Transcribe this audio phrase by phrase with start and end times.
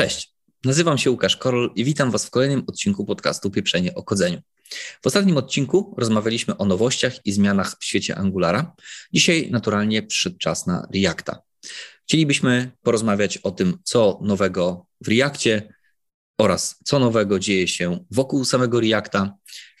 [0.00, 0.34] Cześć,
[0.64, 4.40] nazywam się Łukasz Korol i witam Was w kolejnym odcinku podcastu Pieprzenie o kodzeniu.
[5.02, 8.72] W ostatnim odcinku rozmawialiśmy o nowościach i zmianach w świecie Angulara.
[9.12, 11.42] Dzisiaj naturalnie przyszedł czas na Reacta.
[12.02, 15.74] Chcielibyśmy porozmawiać o tym, co nowego w Reakcie
[16.38, 19.34] oraz co nowego dzieje się wokół samego Reacta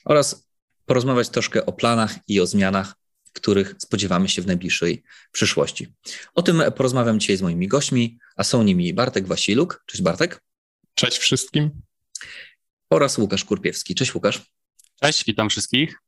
[0.04, 0.48] oraz
[0.86, 2.94] porozmawiać troszkę o planach i o zmianach,
[3.32, 5.02] których spodziewamy się w najbliższej
[5.32, 5.94] przyszłości.
[6.34, 9.82] O tym porozmawiam dzisiaj z moimi gośćmi, a są nimi Bartek Wasiluk.
[9.86, 10.42] Cześć Bartek.
[10.94, 11.70] Cześć wszystkim.
[12.90, 13.94] Oraz Łukasz Kurpiewski.
[13.94, 14.42] Cześć Łukasz.
[15.02, 15.98] Cześć, witam wszystkich.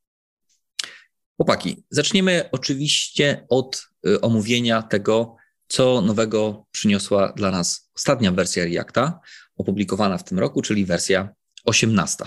[1.36, 5.36] Chłopaki, zaczniemy oczywiście od y, omówienia tego,
[5.68, 9.20] co nowego przyniosła dla nas ostatnia wersja Reacta,
[9.56, 11.28] opublikowana w tym roku, czyli wersja
[11.64, 12.24] 18.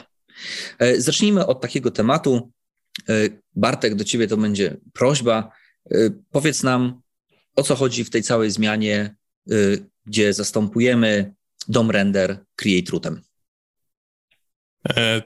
[0.79, 2.51] E, zacznijmy od takiego tematu.
[3.09, 3.13] E,
[3.55, 5.51] Bartek, do ciebie to będzie prośba.
[5.91, 5.97] E,
[6.31, 7.01] powiedz nam,
[7.55, 9.15] o co chodzi w tej całej zmianie,
[10.05, 11.33] gdzie zastępujemy
[11.67, 13.21] DOM render create rootem.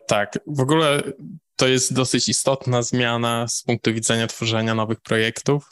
[0.08, 1.03] tak, w ogóle
[1.56, 5.70] to jest dosyć istotna zmiana z punktu widzenia tworzenia nowych projektów,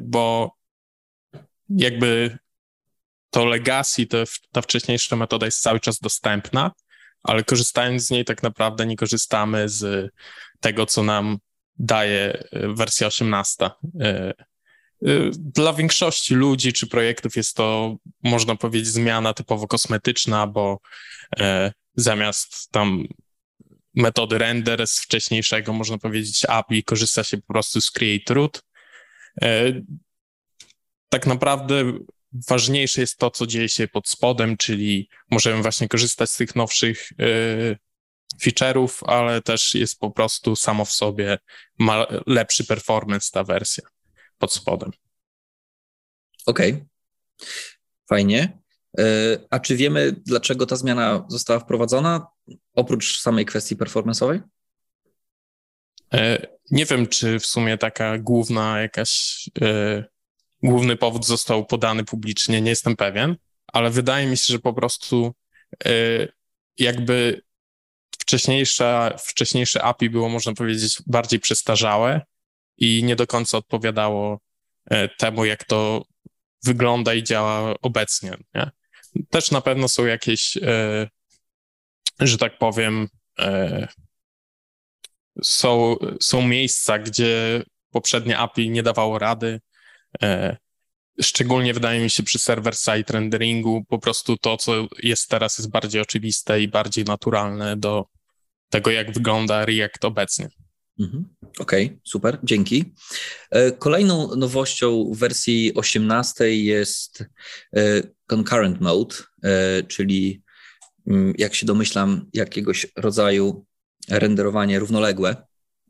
[0.00, 0.56] bo
[1.68, 2.38] jakby
[3.30, 6.72] to legacy, to, ta wcześniejsza metoda jest cały czas dostępna,
[7.22, 10.10] ale korzystając z niej tak naprawdę nie korzystamy z
[10.64, 11.38] tego, co nam
[11.78, 13.64] daje e, wersja 18.
[13.64, 13.70] E,
[14.00, 14.34] e,
[15.38, 20.78] dla większości ludzi czy projektów jest to, można powiedzieć, zmiana typowo kosmetyczna, bo
[21.96, 23.04] zamiast tam
[23.94, 28.62] metody render z wcześniejszego, można powiedzieć, API korzysta się po prostu z create root.
[31.08, 31.92] Tak naprawdę
[32.48, 37.12] ważniejsze jest to, co dzieje się pod spodem, czyli możemy właśnie korzystać z tych nowszych
[38.42, 41.38] feature'ów, ale też jest po prostu samo w sobie
[41.78, 43.84] ma lepszy performance ta wersja
[44.38, 44.90] pod spodem.
[46.46, 46.86] Okej, okay.
[48.08, 48.58] fajnie.
[49.00, 52.26] Y, a czy wiemy, dlaczego ta zmiana została wprowadzona,
[52.74, 54.40] oprócz samej kwestii performance'owej?
[56.14, 59.44] Y, nie wiem, czy w sumie taka główna jakaś
[60.62, 65.34] główny powód został podany publicznie, nie jestem pewien, ale wydaje mi się, że po prostu
[66.78, 67.42] jakby
[68.24, 72.20] wcześniejsze, wcześniejsze API było, można powiedzieć, bardziej przestarzałe
[72.76, 74.40] i nie do końca odpowiadało
[74.92, 76.04] y, temu, jak to
[76.64, 78.32] wygląda i działa obecnie.
[78.54, 78.70] Nie?
[79.30, 81.08] Też na pewno są jakieś, y,
[82.20, 83.08] że tak powiem,
[85.42, 89.60] są, są miejsca, gdzie poprzednie API nie dawało rady,
[90.22, 90.56] E,
[91.22, 96.02] szczególnie wydaje mi się przy server-side renderingu, po prostu to, co jest teraz, jest bardziej
[96.02, 98.06] oczywiste i bardziej naturalne do
[98.68, 100.48] tego, jak wygląda React obecnie.
[101.00, 101.24] Mhm.
[101.58, 102.94] Okej, okay, super, dzięki.
[103.50, 107.24] E, kolejną nowością w wersji 18 jest
[107.76, 109.16] e, concurrent mode,
[109.88, 110.42] czyli
[111.06, 113.66] mm, jak się domyślam, jakiegoś rodzaju
[114.10, 115.36] renderowanie równoległe.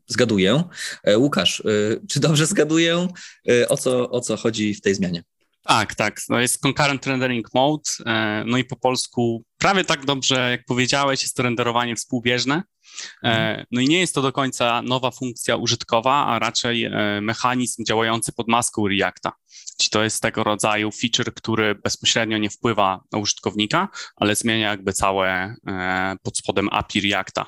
[0.07, 0.63] Zgaduję.
[1.03, 1.63] E, Łukasz, e,
[2.09, 3.07] czy dobrze zgaduję?
[3.49, 5.23] E, o co, o co chodzi w tej zmianie?
[5.63, 6.21] Tak, tak.
[6.27, 7.83] To jest concurrent rendering mode.
[8.45, 12.63] No i po polsku prawie tak dobrze, jak powiedziałeś, jest to renderowanie współbieżne.
[13.23, 13.65] Mhm.
[13.71, 16.89] No i nie jest to do końca nowa funkcja użytkowa, a raczej
[17.21, 19.31] mechanizm działający pod maską Reacta.
[19.77, 24.93] Czyli to jest tego rodzaju feature, który bezpośrednio nie wpływa na użytkownika, ale zmienia jakby
[24.93, 25.55] całe
[26.23, 27.45] pod spodem API Reacta.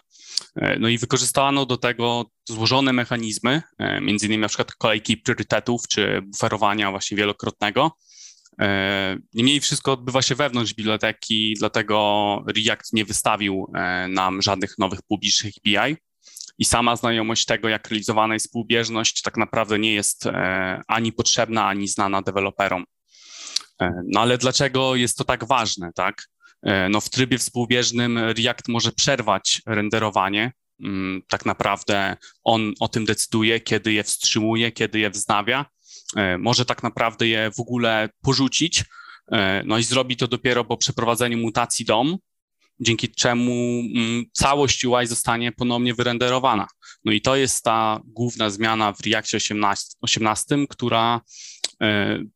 [0.56, 5.88] E, no i wykorzystano do tego złożone mechanizmy, e, między innymi na przykład kolejki priorytetów
[5.88, 7.92] czy buferowania właśnie wielokrotnego.
[8.62, 13.72] E, niemniej wszystko odbywa się wewnątrz biblioteki, dlatego React nie wystawił
[14.10, 15.98] nam żadnych nowych publicznych BI
[16.58, 20.24] i sama znajomość tego, jak realizowana jest współbieżność, tak naprawdę nie jest
[20.88, 22.86] ani potrzebna, ani znana deweloperom.
[24.06, 26.28] No ale dlaczego jest to tak ważne, tak?
[26.64, 30.52] E, no w trybie współbieżnym React może przerwać renderowanie.
[30.84, 35.66] Mm, tak naprawdę on o tym decyduje, kiedy je wstrzymuje, kiedy je wznawia.
[36.16, 38.84] E, może tak naprawdę je w ogóle porzucić,
[39.32, 42.18] e, no i zrobi to dopiero po przeprowadzeniu mutacji DOM,
[42.80, 46.68] dzięki czemu mm, całość UI zostanie ponownie wyrenderowana.
[47.06, 51.22] No i to jest ta główna zmiana w Reactie 18, 18 która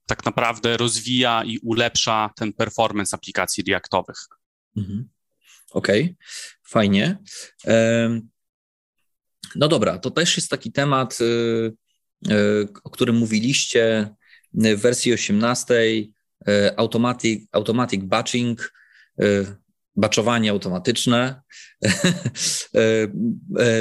[0.05, 4.17] tak naprawdę rozwija i ulepsza ten performance aplikacji Reactowych.
[4.77, 5.09] Mhm.
[5.71, 6.15] Okej, okay.
[6.63, 7.17] fajnie.
[9.55, 11.23] No dobra, to też jest taki temat, y,
[12.31, 14.09] y, o którym mówiliście
[14.53, 16.09] w wersji 18, y,
[16.77, 18.73] automatic, automatic batching,
[19.95, 21.41] baczowanie automatyczne.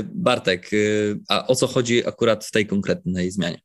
[0.04, 0.70] Bartek,
[1.28, 3.60] a o co chodzi akurat w tej konkretnej zmianie?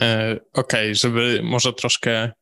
[0.00, 2.32] E, okej, okay, żeby może troszkę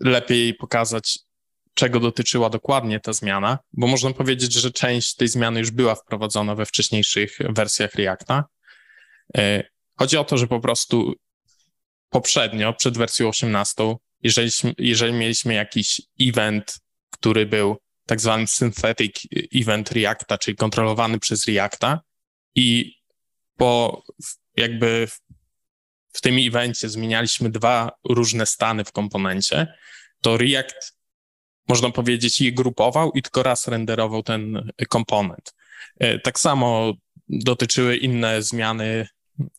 [0.00, 1.18] lepiej pokazać,
[1.74, 6.54] czego dotyczyła dokładnie ta zmiana, bo można powiedzieć, że część tej zmiany już była wprowadzona
[6.54, 8.44] we wcześniejszych wersjach Reacta.
[9.36, 9.64] E,
[9.98, 11.14] chodzi o to, że po prostu
[12.10, 16.78] poprzednio, przed wersją 18, jeżeli, jeżeli mieliśmy jakiś event,
[17.10, 17.76] który był
[18.06, 19.16] tak zwany synthetic
[19.54, 22.00] event Reacta, czyli kontrolowany przez Reacta
[22.54, 22.94] i
[23.56, 24.02] po
[24.56, 25.08] jakby
[26.12, 29.74] w tym evencie zmienialiśmy dwa różne stany w komponencie,
[30.20, 30.96] to React,
[31.68, 35.54] można powiedzieć, je grupował i tylko raz renderował ten komponent.
[35.98, 36.94] E, tak samo
[37.28, 39.08] dotyczyły inne zmiany,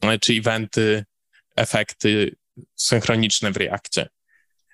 [0.02, 1.06] e, czy eventy,
[1.56, 2.36] efekty
[2.76, 4.10] synchroniczne w Reakcie.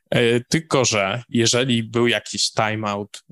[0.10, 3.24] E, tylko, że jeżeli był jakiś timeout,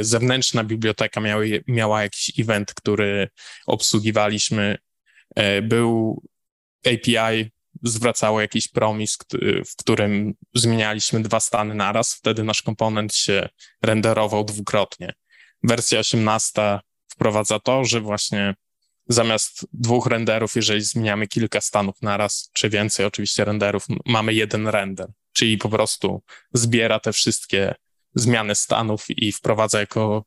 [0.00, 3.28] zewnętrzna biblioteka miała, miała jakiś event, który
[3.66, 4.78] obsługiwaliśmy,
[5.62, 6.22] był
[6.86, 7.50] API
[7.84, 9.18] zwracało jakiś promis,
[9.66, 13.48] w którym zmienialiśmy dwa stany naraz, wtedy nasz komponent się
[13.82, 15.14] renderował dwukrotnie.
[15.62, 18.54] Wersja 18 wprowadza to, że właśnie
[19.08, 25.12] zamiast dwóch renderów, jeżeli zmieniamy kilka stanów naraz, czy więcej oczywiście renderów, mamy jeden render,
[25.32, 26.22] czyli po prostu
[26.52, 27.74] zbiera te wszystkie
[28.14, 30.24] zmiany stanów i wprowadza jako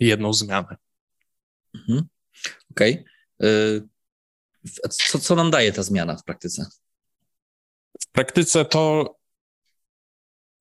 [0.00, 0.76] jedną zmianę.
[1.74, 2.08] Mhm.
[2.70, 3.04] Okej.
[3.38, 3.88] Okay.
[4.90, 6.66] Co, co nam daje ta zmiana w praktyce?
[8.00, 9.14] W praktyce to,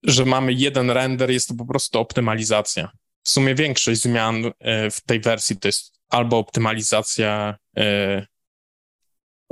[0.03, 2.91] że mamy jeden render, jest to po prostu optymalizacja.
[3.23, 8.25] W sumie większość zmian e, w tej wersji to jest albo optymalizacja e,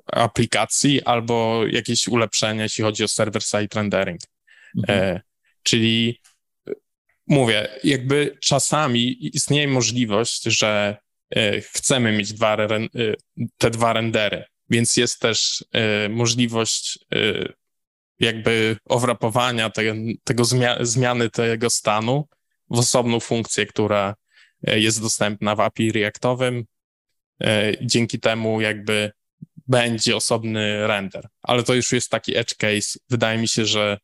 [0.06, 4.22] aplikacji, albo jakieś ulepszenie, jeśli chodzi o server-side rendering.
[4.78, 5.00] Mhm.
[5.00, 5.22] E,
[5.64, 6.22] czyli
[7.28, 10.98] mówię, jakby czasami istnieje możliwość, że
[11.62, 12.58] chcemy mieć dwa,
[13.58, 15.66] te dwa rendery, więc jest też
[16.10, 17.00] możliwość
[18.20, 19.82] jakby owrapowania te,
[20.24, 22.28] tego zmia zmiany tego stanu
[22.70, 24.16] w osobną funkcję, która
[24.68, 26.66] e, jest dostępna w API Reactowym.
[27.44, 29.12] E, dzięki temu jakby
[29.68, 31.28] będzie osobny render.
[31.42, 33.00] Ale to już jest taki edge case.
[33.10, 33.98] Wydaje mi się, że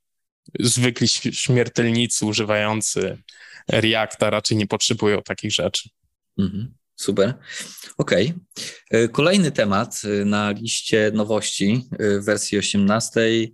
[0.59, 3.17] zwykli śmiertelnicy używający
[3.67, 5.89] Reacta raczej nie potrzebują takich rzeczy.
[6.39, 7.33] Mhm, super.
[7.97, 8.33] Okej.
[8.89, 9.03] Okay.
[9.03, 13.47] E, kolejny temat na liście nowości w wersji 18 E,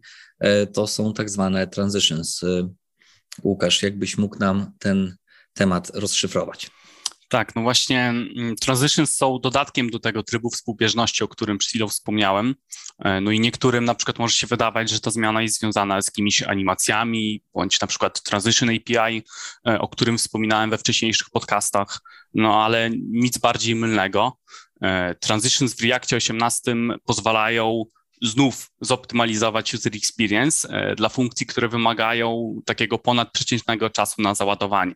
[0.74, 2.44] to są tak zwane transitions.
[2.44, 2.70] E,
[3.44, 5.16] Łukasz, jakbyś mógł nam ten
[5.54, 6.72] temat rozszyfrować?
[7.30, 11.88] Tak, no właśnie mm, transitions są dodatkiem do tego trybu współbieżności, o którym przed chwilą
[11.88, 12.56] wspomniałem.
[13.00, 16.08] E, no i niektórym na przykład może się wydawać, że ta zmiana jest związana z
[16.08, 19.24] jakimiś animacjami, bądź na przykład transition API,
[19.80, 22.00] o którym wspominałem we wcześniejszych podcastach,
[22.34, 24.38] no ale nic bardziej mylnego.
[25.20, 26.76] Transitions w Reactie 18
[27.06, 27.86] pozwalają
[28.22, 34.96] znów zoptymalizować user experience e, dla funkcji, które wymagają takiego ponadprzeciętnego czasu na załadowanie.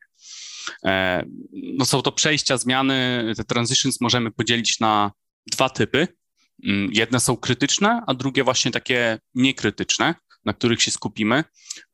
[0.86, 5.12] E, no są to przejścia, zmiany, te transitions możemy podzielić na
[5.52, 6.08] dwa typy.
[6.66, 10.16] Mm, jedne są krytyczne, a drugie właśnie takie niekrytyczne,
[10.46, 11.44] na których się skupimy.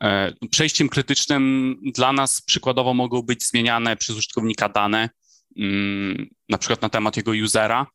[0.03, 5.09] E, przejściem krytycznym dla nas przykładowo mogą być zmieniane przez użytkownika dane,
[6.49, 7.85] na przykład na temat jego usera,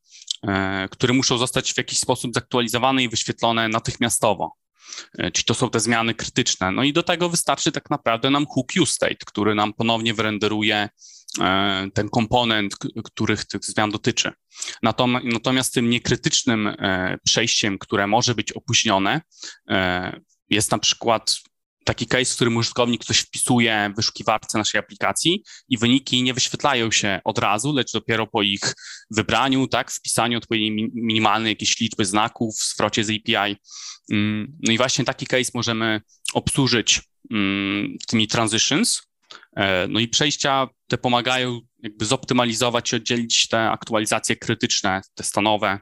[0.49, 4.57] E, które muszą zostać w jakiś sposób zaktualizowane i wyświetlone natychmiastowo.
[5.19, 6.73] E, czyli to są te zmiany krytyczne.
[6.73, 10.89] No i do tego wystarczy tak naprawdę nam hook state, który nam ponownie wyrenderuje
[11.41, 14.33] e, ten komponent, których tych zmian dotyczy.
[15.25, 16.77] Natomiast tym niekrytycznym
[17.25, 19.21] przejściem, które może być opóźnione,
[20.51, 21.37] jest na przykład
[21.85, 26.91] taki case, w którym użytkownik coś wpisuje w wyszukiwarce naszej aplikacji i wyniki nie wyświetlają
[26.91, 28.75] się od razu, lecz dopiero po ich
[29.11, 33.57] wybraniu, tak, wpisaniu odpowiedniej minimalnej jakiejś liczby znaków w zwrocie z API.
[34.13, 36.01] Mm, no i właśnie taki case możemy
[36.35, 39.03] obsłużyć mm, tymi transitions.
[39.57, 45.79] E, no i przejścia te pomagają jakby zoptymalizować i oddzielić te aktualizacje krytyczne, te stanowe,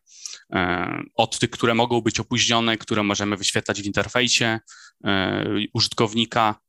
[0.52, 4.58] e, od tych, które mogą być opóźnione, które możemy wyświetlać w interfejsie
[5.04, 5.44] e,
[5.74, 6.60] użytkownika.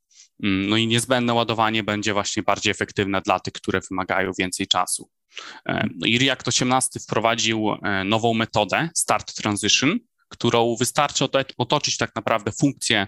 [0.44, 5.10] Mm, no i niezbędne ładowanie będzie właśnie bardziej efektywne dla tych, które wymagają więcej czasu.
[5.96, 7.68] No i React 18 wprowadził
[8.06, 10.00] nową metodę Start Transition,
[10.34, 11.25] którą wystarczy
[11.58, 13.08] otoczyć tak naprawdę funkcję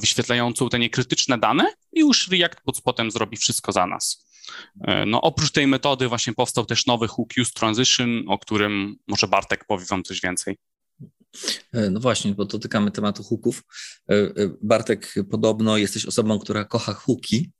[0.00, 4.28] wyświetlającą te niekrytyczne dane i już React pod spodem zrobi wszystko za nas.
[4.80, 9.28] E, no, oprócz tej metody właśnie powstał też nowy hook use transition, o którym może
[9.28, 10.56] Bartek powie wam coś więcej.
[11.72, 13.62] E, no właśnie, bo dotykamy tematu hooków.
[14.10, 14.14] E,
[14.62, 17.50] Bartek, podobno jesteś osobą, która kocha hooki.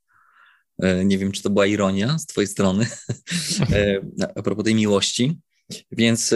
[1.05, 2.87] Nie wiem, czy to była ironia z twojej strony
[4.35, 5.39] a propos tej miłości.
[5.91, 6.35] Więc,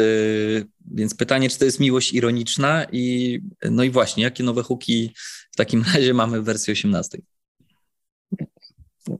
[0.91, 3.39] więc pytanie, czy to jest miłość ironiczna i
[3.71, 5.13] no i właśnie, jakie nowe hooki
[5.51, 7.17] w takim razie mamy w wersji 18?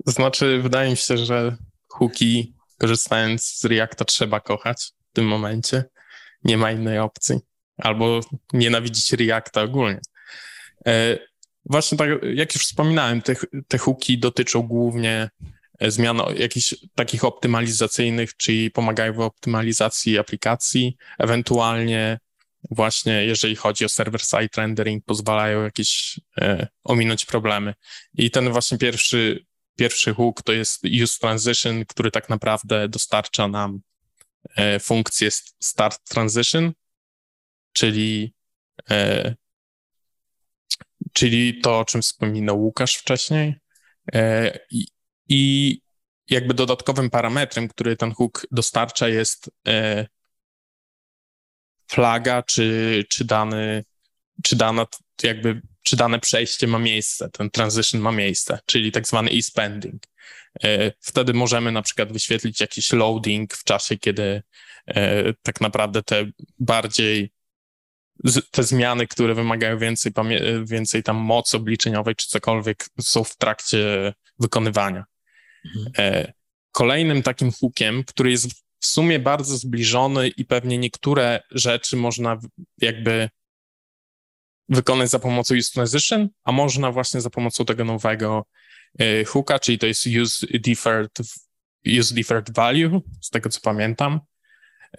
[0.08, 5.84] Znaczy, wydaje mi się, że hooki, korzystając z Reacta, trzeba kochać w tym momencie.
[6.44, 7.40] Nie ma innej opcji.
[7.78, 8.20] Albo
[8.54, 10.00] nienawidzić Reacta ogólnie.
[10.88, 11.20] E,
[11.66, 13.36] właśnie tak, jak już wspominałem, te,
[13.68, 15.30] te hooki dotyczą głównie
[15.82, 22.20] zmian jakichś takich optymalizacyjnych, czyli pomagają w optymalizacji aplikacji, ewentualnie
[22.72, 27.74] właśnie jeżeli chodzi o server-side rendering, pozwalają jakieś e, ominąć problemy.
[28.14, 33.82] I ten właśnie pierwszy, pierwszy hook to jest use transition, który tak naprawdę dostarcza nam
[34.56, 36.72] e, funkcję start transition,
[37.74, 38.34] czyli
[38.90, 39.36] e,
[41.14, 43.56] czyli to, o czym wspominał Łukasz wcześniej.
[44.14, 44.88] E, i,
[45.30, 45.80] I
[46.30, 50.08] jakby dodatkowym parametrem, który ten hook dostarcza jest e,
[51.88, 53.84] flaga, czy, czy dany,
[54.44, 54.86] czy dana
[55.24, 60.04] jakby, czy dane przejście ma miejsce, ten transition ma miejsce, czyli tak zwany e-spending.
[60.64, 64.44] E, wtedy możemy na przykład wyświetlić jakiś loading w czasie, kiedy
[64.88, 66.26] e, tak naprawdę te
[66.60, 67.32] bardziej
[68.52, 70.12] te zmiany, które wymagają więcej,
[70.66, 75.06] więcej tam mocy obliczeniowej czy cokolwiek są w trakcie wykonywania.
[75.66, 75.92] Mhm.
[75.98, 76.34] E,
[76.72, 82.40] kolejnym takim hookiem, który jest w sumie bardzo zbliżony i pewnie niektóre rzeczy można
[82.82, 83.30] jakby
[84.70, 88.46] wykonać za pomocą use transition, a można właśnie za pomocą tego nowego
[89.02, 91.20] y, hooka, czyli to jest use deferred,
[92.00, 94.20] use deferred value, z tego co pamiętam.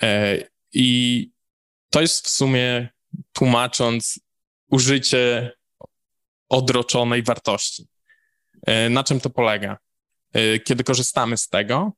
[0.02, 1.30] Y, I
[1.90, 2.88] to jest w sumie
[3.32, 4.20] tłumacząc
[4.70, 5.52] użycie
[6.48, 7.86] odroczonej wartości.
[8.90, 9.78] Na czym to polega?
[10.64, 11.92] Kiedy korzystamy z tego,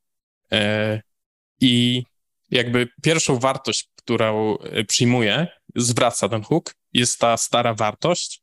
[1.61, 2.03] i
[2.51, 8.43] jakby pierwszą wartość, którą e, przyjmuje, zwraca ten hook, jest ta stara wartość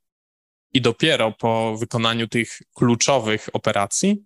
[0.74, 4.24] i dopiero po wykonaniu tych kluczowych operacji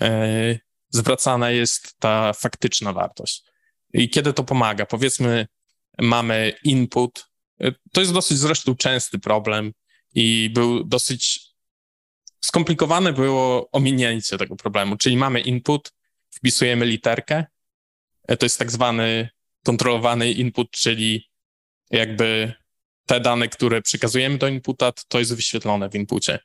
[0.00, 3.44] e, zwracana jest ta faktyczna wartość.
[3.92, 4.86] I kiedy to pomaga?
[4.86, 5.46] Powiedzmy,
[5.98, 7.28] mamy input.
[7.60, 9.72] E, to jest dosyć zresztą częsty problem
[10.14, 11.51] i był dosyć
[12.44, 14.96] skomplikowane było ominięcie tego problemu.
[14.96, 15.92] Czyli mamy input,
[16.30, 17.44] wpisujemy literkę,
[18.28, 19.28] E, to jest tak zwany
[19.64, 21.30] kontrolowany input, czyli
[21.90, 22.52] jakby
[23.06, 26.38] te dane, które przekazujemy do inputa, to jest wyświetlone w inpucie.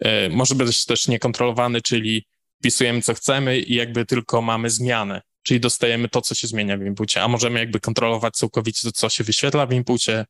[0.00, 2.26] E, może być też niekontrolowany, czyli
[2.60, 6.82] wpisujemy co chcemy i jakby tylko mamy zmianę, czyli dostajemy to, co się zmienia w
[6.82, 10.24] inpucie, a możemy jakby kontrolować całkowicie co się wyświetla w inpucie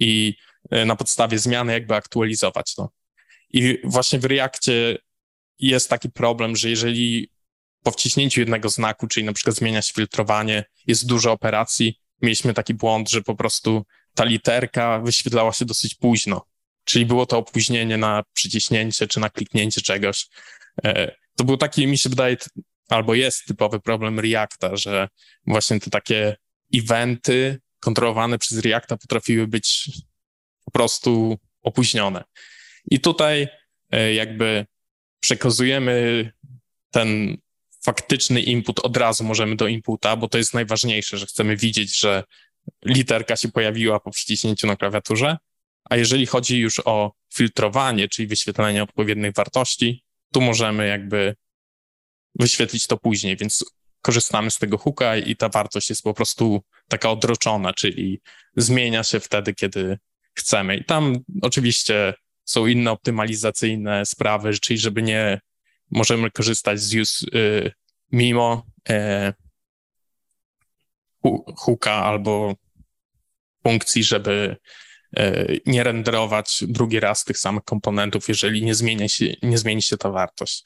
[0.00, 0.34] i
[0.70, 2.90] e, na podstawie zmiany jakby aktualizować to.
[3.54, 4.98] I właśnie w Reakcie
[5.58, 7.30] jest taki problem, że jeżeli
[7.82, 12.74] po wciśnięciu jednego znaku, czyli na przykład zmienia się filtrowanie, jest dużo operacji, mieliśmy taki
[12.74, 13.84] błąd, że po prostu
[14.14, 16.46] ta literka wyświetlała się dosyć późno.
[16.84, 20.26] Czyli było to opóźnienie na przyciśnięcie czy na kliknięcie czegoś.
[20.84, 22.36] E, to był taki, mi się wydaje,
[22.88, 25.08] albo jest typowy problem Reacta, że
[25.46, 26.36] właśnie te takie
[26.74, 29.90] eventy kontrolowane przez Reacta potrafiły być
[30.64, 32.24] po prostu opóźnione.
[32.90, 33.48] I tutaj
[33.90, 34.66] e, jakby
[35.20, 36.32] przekazujemy
[36.90, 37.36] ten
[37.84, 42.24] faktyczny input od razu możemy do inputa, bo to jest najważniejsze, że chcemy widzieć, że
[42.84, 45.36] literka się pojawiła po przyciśnięciu na klawiaturze.
[45.84, 51.34] A jeżeli chodzi już o filtrowanie, czyli wyświetlenie odpowiednich wartości, tu możemy jakby
[52.34, 53.64] wyświetlić to później, więc
[54.02, 58.20] korzystamy z tego hooka i ta wartość jest po prostu taka odroczona, czyli
[58.56, 59.98] zmienia się wtedy, kiedy
[60.34, 60.76] chcemy.
[60.76, 62.14] I tam oczywiście
[62.44, 65.40] są inne optymalizacyjne sprawy, czyli żeby nie
[65.90, 67.72] możemy korzystać z use y,
[68.12, 69.32] mimo e,
[71.56, 72.54] hooka albo
[73.66, 74.56] funkcji, żeby
[75.16, 79.96] e, nie renderować drugi raz tych samych komponentów, jeżeli nie zmieni się, nie zmieni się
[79.96, 80.64] ta wartość.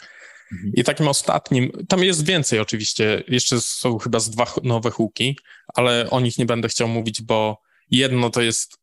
[0.52, 0.72] Mhm.
[0.74, 5.38] I takim ostatnim, tam jest więcej oczywiście, jeszcze są chyba z dwa nowe hooki,
[5.74, 8.77] ale o nich nie będę chciał mówić, bo jedno to jest,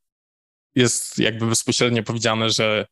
[0.76, 2.86] jest jakby bezpośrednio powiedziane, że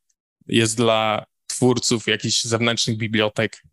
[0.48, 3.64] jest dla twórców jakichś zewnętrznych bibliotek.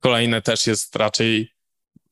[0.00, 1.52] Kolejne też jest raczej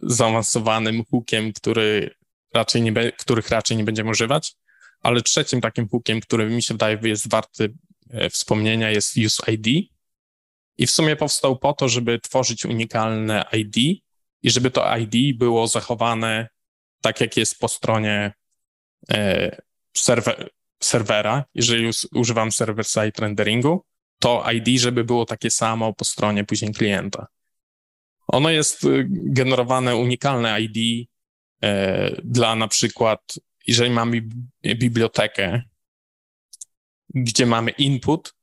[0.01, 2.15] zaawansowanym hookiem, który
[2.55, 4.55] raczej nie be, których raczej nie będziemy używać.
[5.01, 7.75] Ale trzecim takim hookiem, który mi się wydaje jest warty
[8.11, 9.91] e, wspomnienia, jest use ID.
[10.79, 13.77] I w sumie powstał po to, żeby tworzyć unikalne ID
[14.43, 16.49] i żeby to ID było zachowane
[17.01, 18.33] tak, jak jest po stronie
[19.11, 19.57] e,
[19.97, 20.51] serwer,
[20.85, 23.85] serwera, jeżeli używam server-side renderingu,
[24.19, 27.27] to ID, żeby było takie samo po stronie później klienta.
[28.27, 31.09] Ono jest y, generowane unikalne ID
[31.63, 33.21] e, dla na przykład,
[33.67, 34.23] jeżeli mamy
[34.77, 35.63] bibliotekę,
[37.15, 38.35] gdzie mamy input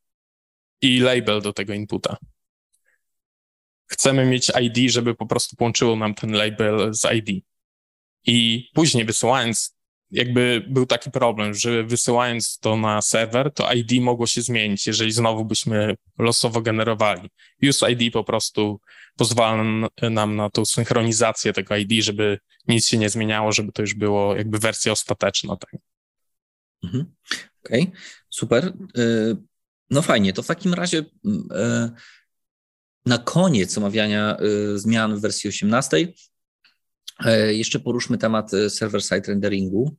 [0.82, 2.18] i label do tego inputa.
[3.88, 7.46] chcemy mieć ID, żeby po prostu połączyło nam ten label z ID.
[8.26, 9.78] I później wysyłając,
[10.12, 15.12] jakby był taki problem, że wysyłając to na serwer, to ID mogło się zmienić, jeżeli
[15.12, 17.30] znowu byśmy losowo generowali.
[17.70, 18.80] Use ID po prostu
[19.16, 19.64] pozwala
[20.02, 24.36] nam na tą synchronizację tego ID, żeby nic się nie zmieniało, żeby to już było
[24.36, 25.58] jakby wersja ostateczna.
[25.58, 25.82] Tak.
[26.84, 27.06] Mhm.
[27.66, 27.94] Okej, okay.
[28.30, 28.74] super.
[28.98, 29.38] Y,
[29.90, 31.92] no fajnie, to w takim razie mm, e,
[33.06, 36.08] na koniec omawiania y, zmian w wersji 18 e,
[37.52, 39.96] jeszcze poruszmy temat y, server-side renderingu,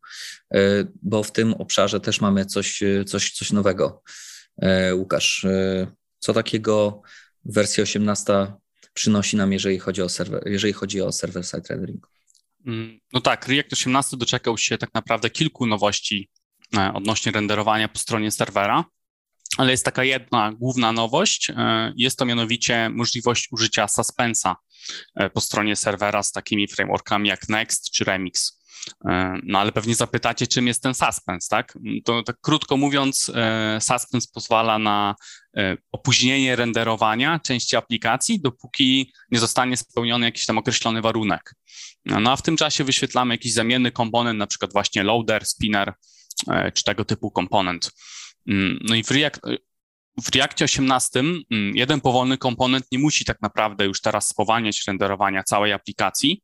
[0.55, 0.59] e,
[1.02, 4.02] bo w tym obszarze też mamy coś, coś, coś nowego.
[4.95, 5.47] Łukasz,
[6.19, 7.02] co takiego
[7.45, 8.52] wersja 18
[8.95, 12.09] przynosi nam, jeżeli chodzi o serwer, jeżeli chodzi o server-side rendering?
[12.67, 16.31] Mm, no tak, React 18 doczekał się tak naprawdę kilku nowości
[16.95, 18.85] odnośnie renderowania po stronie serwera.
[19.59, 24.56] Ale jest taka jedna główna nowość, e, jest to mianowicie możliwość użycia suspensa
[25.14, 28.62] e, po stronie serwera z takimi frameworkami jak Next czy Remix.
[29.04, 31.78] E, no ale pewnie zapytacie, czym jest ten suspense, tak?
[32.04, 33.32] To tak krótko mówiąc,
[33.80, 35.14] suspense pozwala na
[35.92, 41.54] opóźnienie renderowania części aplikacji, dopóki nie zostanie spełniony jakiś tam określony warunek.
[42.04, 45.94] No a w tym czasie wyświetlamy jakiś zamienny komponent, na przykład właśnie loader, spinner
[46.75, 47.90] czy tego typu komponent.
[48.49, 49.41] Mm, no i w, React,
[50.25, 51.43] w Reactie 18 mm,
[51.75, 56.43] jeden powolny komponent nie musi tak naprawdę już teraz spowalniać renderowania całej aplikacji.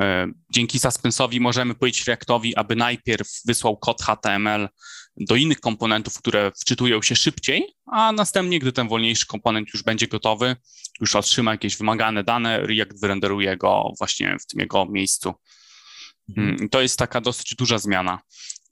[0.00, 4.68] E, dzięki suspensowi możemy powiedzieć Reactowi, aby najpierw wysłał kod HTML
[5.16, 10.06] do innych komponentów, które wczytują się szybciej, a następnie, gdy ten wolniejszy komponent już będzie
[10.06, 10.56] gotowy,
[11.00, 15.34] już otrzyma jakieś wymagane dane, React wyrenderuje go właśnie w tym jego miejscu.
[16.28, 16.48] Mhm.
[16.48, 18.18] Mm, to jest taka dosyć duża zmiana.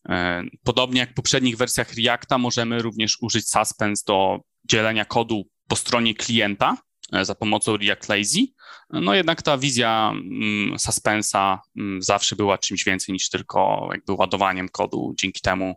[0.09, 5.77] E, podobnie jak w poprzednich wersjach Reacta możemy również użyć Suspense do dzielenia kodu po
[5.77, 6.77] stronie klienta
[7.13, 8.41] e, za pomocą React Lazy.
[8.91, 14.69] No jednak ta wizja mm, Suspensa mm, zawsze była czymś więcej niż tylko jakby ładowaniem
[14.69, 15.15] kodu.
[15.19, 15.75] Dzięki temu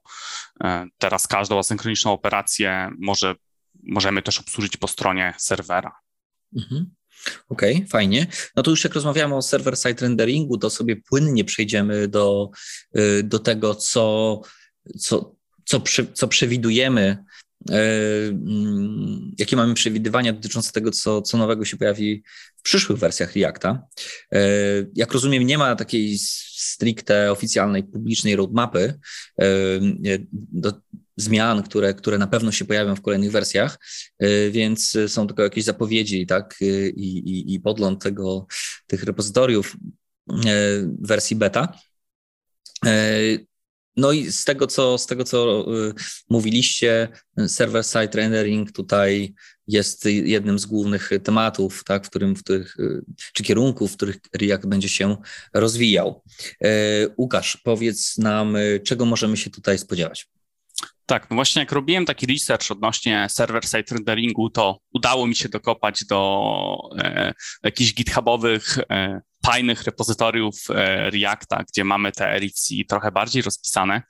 [0.63, 3.35] e, teraz każdą asynchroniczną operację może,
[3.83, 5.91] możemy też obsłużyć po stronie serwera.
[6.57, 6.95] Mhm.
[7.49, 8.27] Okej, okay, fajnie.
[8.55, 12.49] No to już jak rozmawiamy o server-side renderingu, to sobie płynnie przejdziemy do,
[12.97, 14.41] y, do tego, co,
[14.99, 15.35] co,
[15.65, 17.17] co, przy, co przewidujemy,
[17.69, 17.73] y,
[18.29, 22.23] mm, jakie mamy przewidywania dotyczące tego, co, co nowego się pojawi
[22.57, 23.87] w przyszłych wersjach Reacta.
[24.35, 24.37] Y,
[24.95, 26.17] jak rozumiem, nie ma takiej
[26.57, 28.99] stricte oficjalnej, publicznej roadmapy
[30.31, 30.73] do,
[31.17, 33.79] zmian, które, które na pewno się pojawią w kolejnych wersjach,
[34.23, 37.61] y, więc są tylko jakieś zapowiedzi tak, y, i, i, i
[38.01, 38.47] tego,
[38.87, 39.75] tych repozytoriów
[40.31, 40.35] y,
[41.01, 41.73] wersji beta.
[43.95, 45.65] No i z tego, co, z tego, co
[46.29, 47.07] mówiliście,
[47.47, 49.33] server-side rendering tutaj
[49.67, 52.77] jest jednym z głównych tematów, tak, w którym, w których,
[53.33, 55.17] czy kierunków, w których React będzie się
[55.53, 56.23] rozwijał.
[57.17, 60.27] Łukasz, powiedz nam, czego możemy się tutaj spodziewać?
[61.07, 66.05] Tak, no właśnie jak robiłem taki research odnośnie server-side renderingu, to udało mi się dokopać
[66.09, 73.41] do e, jakichś githubowych e, fajnych repozytoriów e, Reacta, gdzie mamy te RFC trochę bardziej
[73.41, 74.01] rozpisane.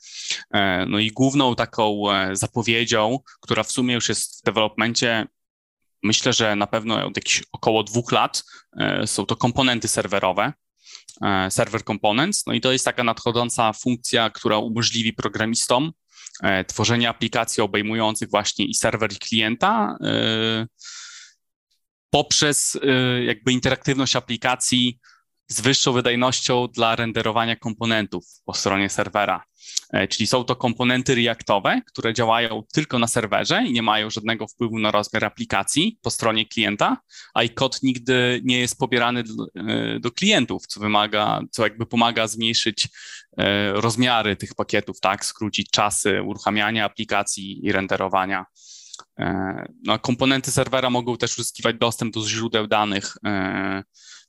[0.53, 5.27] E, no i główną taką e, zapowiedzią, która w sumie już jest w developmencie,
[6.03, 8.43] myślę, że na pewno od jakichś około dwóch lat,
[8.79, 10.53] e, są to komponenty serwerowe.
[11.49, 12.45] Server Components.
[12.45, 16.06] No i to jest taka nadchodząca funkcja, która umożliwi programistom E,
[16.67, 20.67] tworzenie aplikacji obejmujących właśnie i serwer, i klienta e,
[22.09, 24.99] poprzez e, jakby interaktywność aplikacji
[25.47, 29.43] z wyższą wydajnością dla renderowania komponentów po stronie serwera.
[29.93, 34.47] E, czyli są to komponenty Reactowe, które działają tylko na serwerze i nie mają żadnego
[34.47, 36.97] wpływu na rozmiar aplikacji po stronie klienta,
[37.33, 39.45] a i kod nigdy nie jest pobierany do,
[40.07, 42.87] e, klientów, co wymaga, co jakby pomaga zmniejszyć
[43.37, 48.45] e, rozmiary tych pakietów, tak, skrócić czasy uruchamiania aplikacji i renderowania.
[49.83, 53.17] No, komponenty serwera mogą też uzyskiwać dostęp do źródeł danych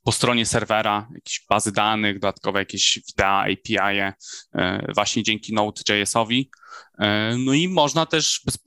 [0.09, 6.51] po stronie serwera, jakieś bazy danych, dodatkowe jakieś wideo, API, -e, właśnie dzięki Node.jsowi.
[6.99, 8.59] E, no i można też bez,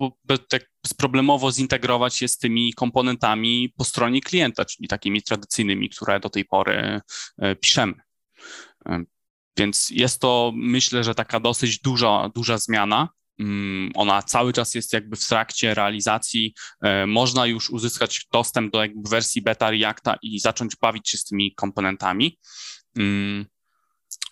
[0.49, 6.29] tak bezproblemowo zintegrować się z tymi komponentami po stronie klienta, czyli takimi tradycyjnymi, które do
[6.29, 7.01] tej pory
[7.37, 7.93] e, piszemy.
[9.57, 13.09] Więc jest to, myślę, że taka dosyć duża, duża zmiana.
[13.41, 16.53] Mm, ona cały czas jest jakby w trakcie realizacji.
[16.81, 21.23] E, można już uzyskać dostęp do jakby wersji beta Reacta i zacząć bawić się z
[21.23, 22.39] tymi komponentami.
[22.97, 23.45] Mm,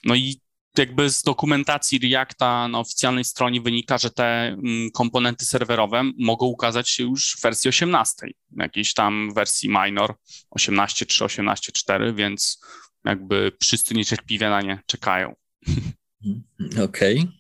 [0.05, 0.41] no i
[0.77, 6.89] jakby z dokumentacji Reacta na oficjalnej stronie wynika, że te mm, komponenty serwerowe mogą ukazać
[6.89, 10.15] się już w wersji 18, jakiejś tam wersji minor
[10.59, 12.59] 18.3, 18.4, więc
[13.05, 15.35] jakby wszyscy niecierpliwie na nie czekają.
[16.83, 17.19] Okej.
[17.19, 17.38] Okay.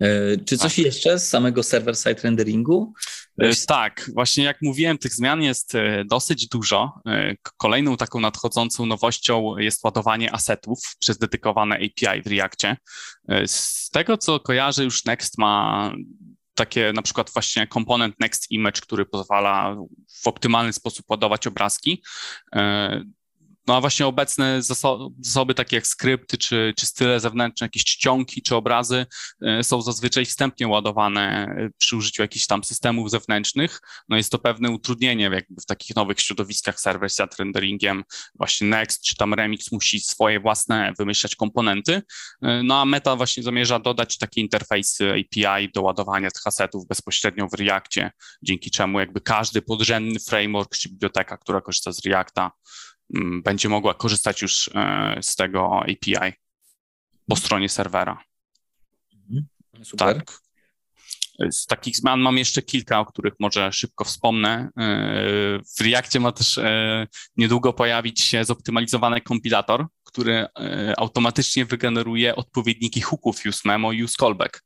[0.00, 0.84] E, czy coś tak.
[0.84, 2.92] jeszcze z samego server-side renderingu?
[3.38, 7.00] E, tak, właśnie jak mówiłem, tych zmian jest e, dosyć dużo.
[7.56, 12.76] Kolejną taką nadchodzącą nowością jest ładowanie asetów przez dedykowane API w Reactie.
[13.46, 15.92] Z tego, co kojarzę, już Next ma
[16.54, 19.76] takie na przykład właśnie komponent Next Image, który pozwala
[20.22, 22.02] w optymalny sposób ładować obrazki.
[23.68, 28.56] No a właśnie obecne zasoby takie jak skrypty, czy, czy style zewnętrzne, jakieś czcionki, czy
[28.56, 29.06] obrazy
[29.42, 33.80] e, są zazwyczaj wstępnie ładowane e, przy użyciu jakichś tam systemów zewnętrznych.
[34.08, 38.04] No jest to pewne utrudnienie jakby w takich nowych środowiskach server-side renderingiem.
[38.34, 42.02] Właśnie Next czy tam Remix musi swoje własne wymyślać komponenty.
[42.42, 47.48] E, no a Meta właśnie zamierza dodać takie interfejsy API do ładowania tych asetów bezpośrednio
[47.48, 48.10] w Reactie,
[48.42, 52.50] dzięki czemu jakby każdy podrzędny framework czy biblioteka, która korzysta z Reacta,
[53.42, 56.32] będzie mogła korzystać już e, z tego API
[57.28, 58.24] po stronie serwera.
[59.14, 59.46] Mhm.
[59.82, 60.16] Super.
[60.16, 60.38] Tak.
[61.50, 64.68] Z takich zmian mam jeszcze kilka, o których może szybko wspomnę.
[64.76, 64.90] E,
[65.76, 70.46] w Reactie ma też e, niedługo pojawić się zoptymalizowany kompilator, który
[70.96, 74.64] automatycznie wygeneruje odpowiedniki hooków use memo use callback.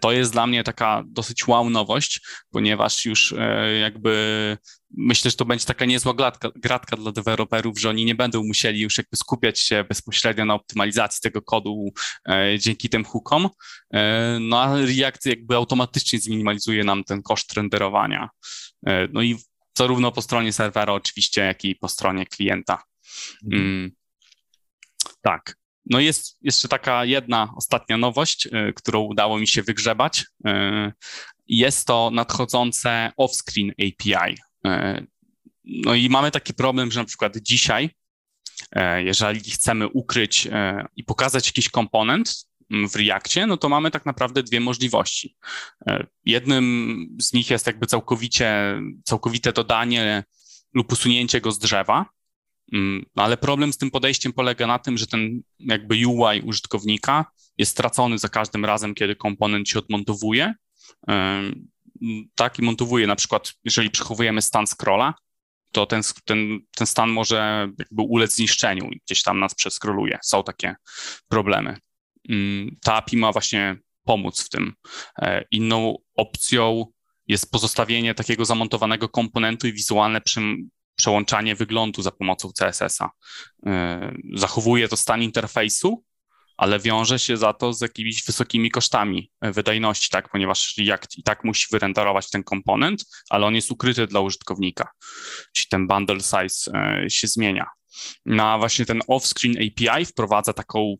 [0.00, 3.34] To jest dla mnie taka dosyć wow nowość, ponieważ już
[3.80, 4.56] jakby
[4.96, 8.80] myślę, że to będzie taka niezła gratka, gratka dla deweloperów, że oni nie będą musieli
[8.80, 11.88] już jakby skupiać się bezpośrednio na optymalizacji tego kodu
[12.28, 13.48] e, dzięki tym hookom.
[13.94, 18.28] E, no a React jakby automatycznie zminimalizuje nam ten koszt renderowania.
[18.86, 19.36] E, no i
[19.78, 22.82] zarówno po stronie serwera oczywiście, jak i po stronie klienta.
[23.44, 23.62] Mhm.
[23.62, 23.90] Mm,
[25.22, 25.60] tak.
[25.86, 30.24] No jest jeszcze taka jedna ostatnia nowość, y, którą udało mi się wygrzebać.
[30.46, 30.92] Y,
[31.46, 34.36] jest to nadchodzące off-screen API.
[34.66, 35.06] E,
[35.64, 37.90] no i mamy taki problem, że na przykład dzisiaj,
[38.72, 43.90] e, jeżeli chcemy ukryć e, i pokazać jakiś komponent mm, w Reakcie, no to mamy
[43.90, 45.36] tak naprawdę dwie możliwości.
[46.24, 50.24] Jednym z nich jest jakby całkowicie, całkowite dodanie
[50.74, 52.06] lub usunięcie go z drzewa,
[52.72, 57.24] mm, ale problem z tym podejściem polega na tym, że ten jakby UI użytkownika
[57.58, 60.54] jest stracony za każdym razem, kiedy komponent się odmontowuje
[62.34, 65.14] tak, i montowuje na przykład, jeżeli przechowujemy stan scrolla,
[65.72, 70.18] to ten, ten, ten stan może jakby ulec zniszczeniu i gdzieś tam nas przeskroluje.
[70.22, 70.74] Są takie
[71.28, 71.76] problemy.
[72.28, 74.72] Mm, ta API ma właśnie pomóc w tym.
[75.18, 76.86] E, inną opcją
[77.26, 80.20] jest pozostawienie takiego zamontowanego komponentu i wizualne
[80.96, 83.10] przełączanie wyglądu za pomocą CSS-a.
[83.66, 86.04] E, zachowuje to stan interfejsu,
[86.60, 91.22] ale wiąże się za to z jakimiś wysokimi kosztami e, wydajności, tak, ponieważ React i
[91.22, 94.88] tak musi wyrenderować ten komponent, ale on jest ukryty dla użytkownika,
[95.52, 97.66] czyli ten bundle size e, się zmienia.
[98.26, 100.96] No a właśnie ten off-screen API wprowadza taką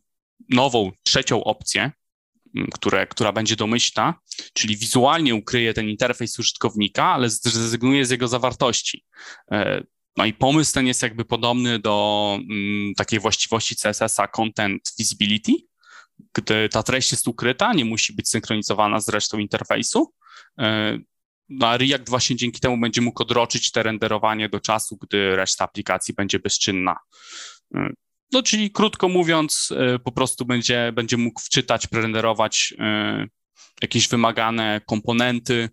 [0.49, 1.91] nową, trzecią opcję,
[2.73, 4.13] które, która będzie domyślna,
[4.53, 9.05] czyli wizualnie ukryje ten interfejs użytkownika, ale zrezygnuje z jego zawartości.
[10.17, 15.53] No i pomysł ten jest jakby podobny do mm, takiej właściwości CSS-a Content Visibility,
[16.33, 20.13] gdy ta treść jest ukryta, nie musi być synchronizowana z resztą interfejsu.
[20.59, 20.97] E,
[21.49, 25.65] no a React właśnie dzięki temu będzie mógł odroczyć te renderowanie do czasu, gdy reszta
[25.65, 26.97] aplikacji będzie bezczynna.
[27.75, 27.89] E,
[28.31, 32.73] no czyli krótko mówiąc, e, po prostu będzie, będzie mógł wczytać, prerenderować
[33.81, 35.69] jakieś wymagane komponenty,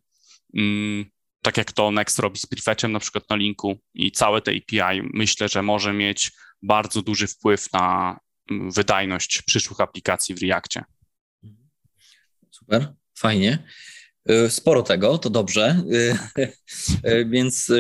[0.55, 1.05] mm,
[1.43, 5.03] tak jak to Next robi z prefetchem na przykład na linku i całe te API
[5.15, 8.19] myślę, że może mieć bardzo duży wpływ na
[8.51, 10.85] mm, wydajność przyszłych aplikacji w Reakcie.
[12.51, 13.65] Super, fajnie.
[14.31, 15.83] Y, sporo tego, to dobrze.
[15.93, 16.19] Y,
[17.11, 17.73] y, więc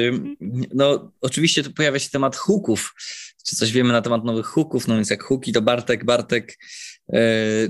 [0.74, 2.94] no, oczywiście tu pojawia się temat hooków.
[3.44, 4.88] Czy coś wiemy na temat nowych hooków?
[4.88, 6.58] No więc jak hooki, to Bartek, Bartek,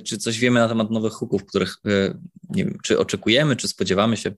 [0.04, 1.76] czy coś wiemy na temat nowych hooków, których
[2.48, 4.32] nie wiem, czy oczekujemy, czy spodziewamy się?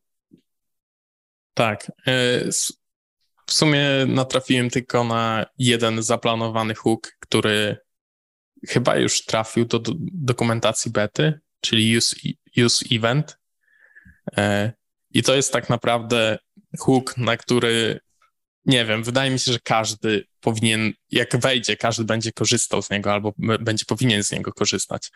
[1.55, 1.93] Tak.
[2.07, 2.45] E,
[3.47, 7.77] w sumie natrafiłem tylko na jeden zaplanowany hook, który
[8.69, 9.81] chyba już trafił do
[10.13, 12.17] dokumentacji bety, czyli use,
[12.65, 13.39] use event.
[14.37, 14.73] E,
[15.11, 16.39] I to jest tak naprawdę
[16.79, 18.01] hook, na który
[18.65, 23.13] nie wiem, wydaje mi się, że każdy powinien, jak wejdzie, każdy będzie korzystał z niego
[23.13, 25.11] albo będzie powinien z niego korzystać.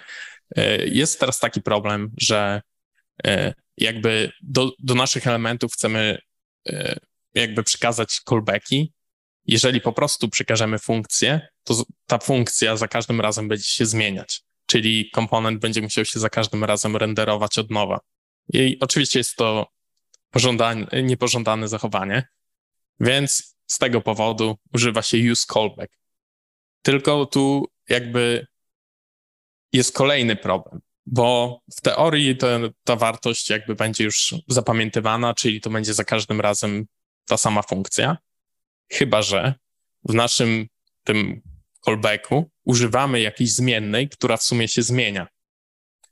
[0.56, 2.62] E, jest teraz taki problem, że
[3.76, 6.18] jakby do, do naszych elementów chcemy
[6.68, 6.98] e,
[7.34, 8.92] jakby przekazać callbacki.
[9.46, 14.42] Jeżeli po prostu przekażemy funkcję, to ta funkcja za każdym razem będzie się zmieniać.
[14.66, 18.00] czyli komponent będzie musiał się za każdym razem renderować od nowa.
[18.52, 19.66] I oczywiście jest to
[20.30, 22.28] pożądane, niepożądane zachowanie,
[23.00, 25.92] więc z tego powodu używa się use callback.
[26.82, 28.46] Tylko tu jakby
[29.72, 32.46] jest kolejny problem, bo w teorii to,
[32.84, 36.86] ta wartość jakby będzie już zapamiętywana, czyli to będzie za każdym razem
[37.24, 38.18] ta sama funkcja,
[38.92, 39.54] chyba że
[40.04, 40.66] w naszym
[41.04, 41.42] tym
[41.84, 45.26] callbacku używamy jakiejś zmiennej, która w sumie się zmienia.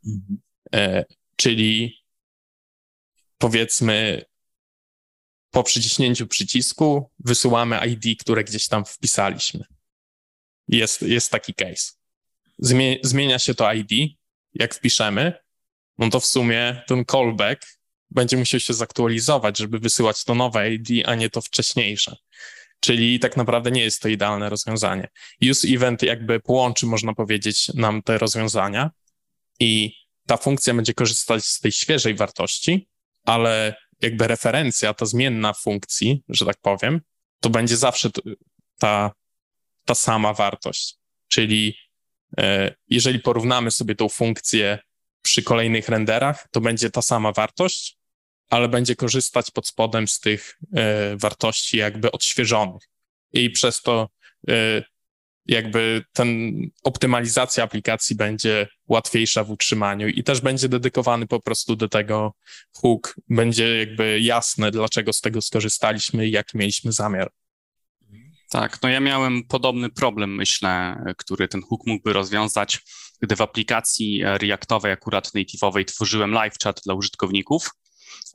[0.07, 0.41] Mhm.
[0.75, 1.05] E,
[1.37, 2.03] czyli
[3.39, 4.25] powiedzmy
[5.51, 9.65] po przyciśnięciu przycisku wysyłamy ID, które gdzieś tam wpisaliśmy.
[10.69, 11.93] Jest, jest taki case.
[13.03, 14.17] zmienia się to ID,
[14.55, 15.33] jak wpiszemy,
[15.99, 17.67] no to w sumie ten callback
[18.11, 22.17] będzie musiał się zaktualizować, żeby wysyłać to nowe ID, a nie to wcześniejsze.
[22.81, 25.09] Czyli tak naprawdę nie jest to idealne rozwiązanie.
[25.51, 28.91] Use event jakby połączy, można powiedzieć, nam te rozwiązania
[29.61, 32.89] i ta funkcja będzie korzystać z tej świeżej wartości,
[33.25, 37.01] ale jakby referencja, ta zmienna funkcji, że tak powiem,
[37.41, 38.11] to będzie zawsze
[38.79, 39.11] ta,
[39.85, 40.97] ta sama wartość.
[41.29, 41.77] Czyli
[42.89, 44.79] jeżeli porównamy sobie tą funkcję
[45.23, 47.99] przy kolejnych renderach, to będzie ta sama wartość,
[48.51, 52.83] ale będzie korzystać pod spodem z tych e, wartości jakby odświeżonych.
[53.33, 54.09] I przez to
[54.49, 54.83] e,
[55.47, 61.89] jakby ten optymalizacja aplikacji będzie łatwiejsza w utrzymaniu i też będzie dedykowany po prostu do
[61.89, 62.35] tego
[62.73, 63.17] hook.
[63.29, 67.31] Będzie jakby jasne, dlaczego z tego skorzystaliśmy i jaki mieliśmy zamiar.
[68.53, 72.81] Tak, no ja miałem podobny problem, myślę, który ten hook mógłby rozwiązać,
[73.21, 77.71] gdy w aplikacji Reactowej, akurat native'owej, tworzyłem live chat dla użytkowników.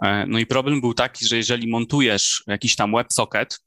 [0.03, 3.59] E, no i problem był taki, że jeżeli montujesz jakiś tam WebSocket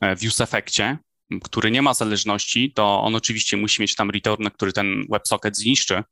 [0.00, 0.98] e, w UseEffectie,
[1.42, 6.02] który nie ma zależności, to on oczywiście musi mieć tam return, który ten WebSocket zniszczy.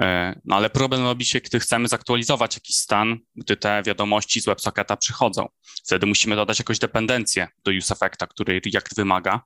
[0.00, 4.46] E, no ale problem robi się, gdy chcemy zaktualizować jakiś stan, gdy te wiadomości z
[4.46, 5.48] WebSocketa przychodzą.
[5.84, 9.40] Wtedy musimy dodać jakąś dependencję do useEffecta, który React wymaga.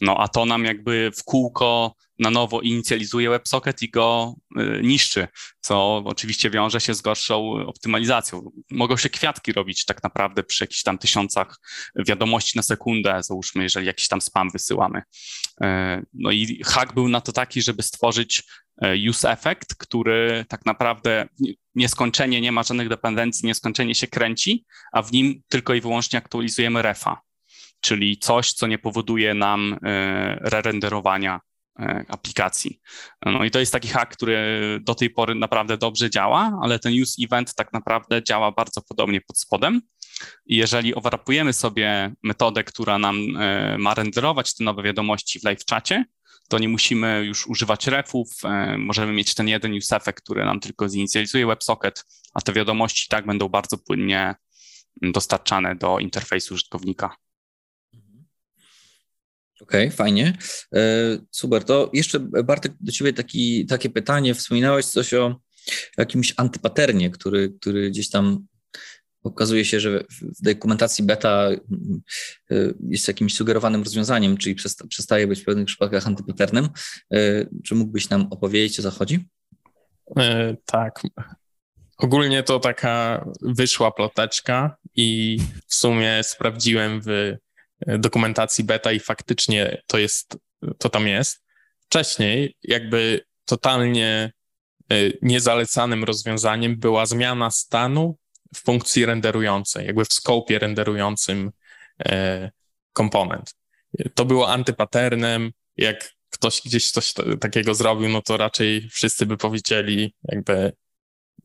[0.00, 5.28] No a to nam jakby w kółko na nowo inicjalizuje WebSocket i go y, niszczy,
[5.60, 8.50] co oczywiście wiąże się z gorszą optymalizacją.
[8.70, 11.60] Mogą się kwiatki robić tak naprawdę przy jakichś tam tysiącach
[12.06, 14.98] wiadomości na sekundę, załóżmy, jeżeli jakiś tam spam wysyłamy.
[14.98, 15.66] Y,
[16.14, 18.42] no i hack był na to taki, żeby stworzyć
[18.84, 21.28] y, use effect, który tak naprawdę
[21.74, 26.82] nieskończenie nie ma żadnych dependencji, nieskończenie się kręci, a w nim tylko i wyłącznie aktualizujemy
[26.82, 27.20] refa
[27.82, 29.78] czyli coś, co nie powoduje nam e,
[30.50, 31.40] re-renderowania
[31.78, 32.80] e, aplikacji.
[33.26, 36.92] No i to jest taki hack, który do tej pory naprawdę dobrze działa, ale ten
[37.02, 39.80] use event tak naprawdę działa bardzo podobnie pod spodem.
[40.46, 45.64] I jeżeli overrapujemy sobie metodę, która nam e, ma renderować te nowe wiadomości w live
[45.64, 46.04] czacie,
[46.48, 48.28] to nie musimy już używać refów,
[48.78, 53.26] możemy mieć ten jeden use effect, który nam tylko zinicjalizuje WebSocket, a te wiadomości tak
[53.26, 54.34] będą bardzo płynnie
[55.02, 57.16] dostarczane do interfejsu użytkownika.
[59.62, 60.38] Okej, okay, fajnie.
[60.74, 60.80] E,
[61.30, 61.64] super.
[61.64, 64.34] To jeszcze Bartek do ciebie taki, takie pytanie.
[64.34, 65.40] Wspominałeś coś o
[65.98, 68.46] jakimś antypaternie, który, który gdzieś tam
[69.22, 72.54] okazuje się, że w dokumentacji beta e,
[72.88, 74.56] jest jakimś sugerowanym rozwiązaniem, czyli
[74.88, 76.68] przestaje być w pewnych przypadkach antypaternem.
[77.12, 79.28] E, czy mógłbyś nam opowiedzieć, o co chodzi?
[80.66, 81.00] tak.
[81.98, 87.36] Ogólnie to taka wyszła ploteczka i w sumie sprawdziłem w
[87.86, 90.36] dokumentacji beta i faktycznie to jest,
[90.78, 91.42] to tam jest.
[91.86, 94.32] Wcześniej jakby totalnie
[94.92, 98.18] e, niezalecanym rozwiązaniem była zmiana stanu
[98.54, 101.52] w funkcji renderującej, jakby w skopie renderującym
[102.04, 102.50] e,
[102.92, 103.54] komponent.
[104.14, 110.14] To było antypaternem, jak ktoś gdzieś coś takiego zrobił, no to raczej wszyscy by powiedzieli
[110.22, 110.72] jakby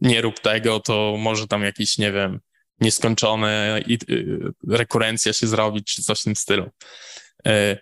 [0.01, 2.39] nie rób tego, to może tam jakiś, nie wiem,
[2.79, 6.69] nieskończone i y, rekurencja się zrobić, czy coś w tym stylu.
[7.47, 7.77] E,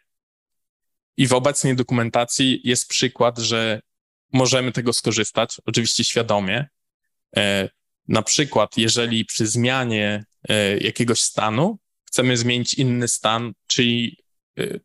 [1.18, 3.82] I w obecnej dokumentacji jest przykład, że
[4.34, 6.68] możemy tego skorzystać, oczywiście świadomie.
[7.38, 7.70] E,
[8.08, 14.26] na przykład, jeżeli przy zmianie e, jakiegoś stanu chcemy zmienić inny stan, czyli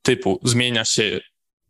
[0.03, 1.21] typu zmienia się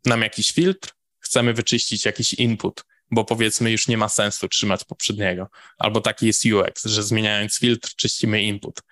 [0.04, 5.48] nam jakiś filtr, chcemy wyczyścić jakiś input, bo powiedzmy już nie ma sensu trzymać poprzedniego.
[5.78, 8.82] Albo taki jest UX, że zmieniając filtr czyścimy input.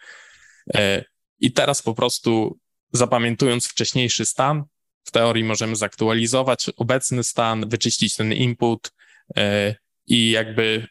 [0.75, 1.05] E,
[1.41, 2.59] I teraz po prostu
[2.93, 4.65] zapamiętując wcześniejszy stan,
[5.05, 8.93] w teorii możemy zaktualizować obecny stan, wyczyścić ten input
[9.37, 9.75] e,
[10.07, 10.89] i jakby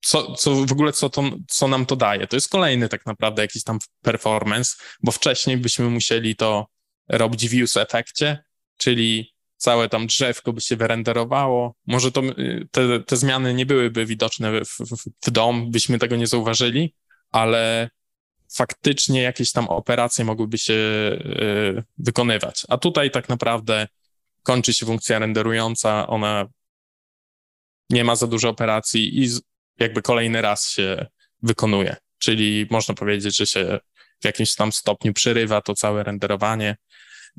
[0.00, 2.26] co, co w ogóle co, to, co nam to daje.
[2.26, 6.66] To jest kolejny tak naprawdę jakiś tam performance, bo wcześniej byśmy musieli to
[7.08, 8.44] robić w use efekcie,
[8.76, 11.74] czyli całe tam drzewko by się wyrenderowało.
[11.86, 12.22] Może to,
[12.70, 16.94] te, te zmiany nie byłyby widoczne w, w, w dom, byśmy tego nie zauważyli,
[17.30, 17.90] ale
[18.54, 22.62] faktycznie jakieś tam operacje mogłyby się y, wykonywać.
[22.68, 23.88] A tutaj tak naprawdę
[24.42, 26.46] kończy się funkcja renderująca, ona
[27.90, 29.28] nie ma za dużo operacji i
[29.78, 31.06] jakby kolejny raz się
[31.42, 31.96] wykonuje.
[32.18, 33.78] Czyli można powiedzieć, że się
[34.20, 36.76] w jakimś tam stopniu przerywa to całe renderowanie.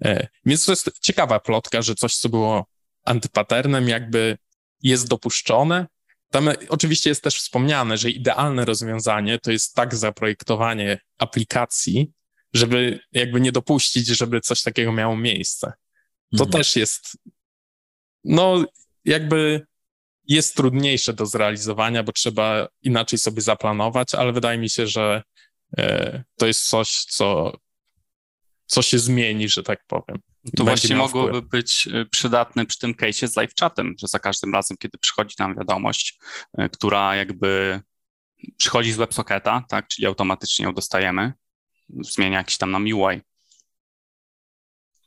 [0.05, 2.65] E, więc to jest ciekawa plotka, że coś, co było
[3.05, 4.37] antypaternem, jakby
[4.83, 5.87] jest dopuszczone.
[6.31, 12.11] Tam oczywiście jest też wspomniane, że idealne rozwiązanie to jest tak zaprojektowanie aplikacji,
[12.53, 15.73] żeby jakby nie dopuścić, żeby coś takiego miało miejsce.
[16.37, 16.51] To mhm.
[16.51, 17.17] też jest,
[18.23, 18.65] no
[19.05, 19.67] jakby
[20.27, 25.23] jest trudniejsze do zrealizowania, bo trzeba inaczej sobie zaplanować, ale wydaje mi się, że
[25.77, 27.53] e, to jest coś, co,
[28.69, 30.21] co się zmieni, że tak powiem.
[30.57, 31.49] To właśnie mogłoby wpływ.
[31.49, 35.35] być e, przydatne przy tym case'ie z live chatem, że za każdym razem, kiedy przychodzi
[35.39, 36.19] nam wiadomość,
[36.57, 37.81] e, która jakby
[38.57, 41.33] przychodzi z WebSocketa, tak, czyli automatycznie ją dostajemy,
[41.89, 43.21] zmienia jakiś tam nam UI.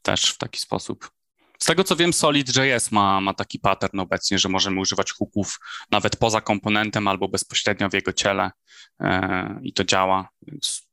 [0.03, 1.11] Też w taki sposób.
[1.59, 5.59] Z tego co wiem, Solid.js ma, ma taki pattern obecnie, że możemy używać hooków
[5.90, 8.51] nawet poza komponentem albo bezpośrednio w jego ciele
[9.01, 10.29] e, i to działa.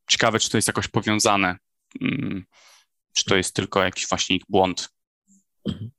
[0.08, 1.56] Ciekawe, czy to jest jakoś powiązane,
[3.12, 4.88] czy to jest tylko jakiś właśnie ich błąd.
[5.68, 5.90] Mhm.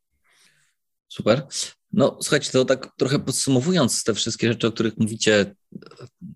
[1.07, 1.47] Super.
[1.93, 5.55] No słuchajcie, to tak trochę podsumowując te wszystkie rzeczy, o których mówicie,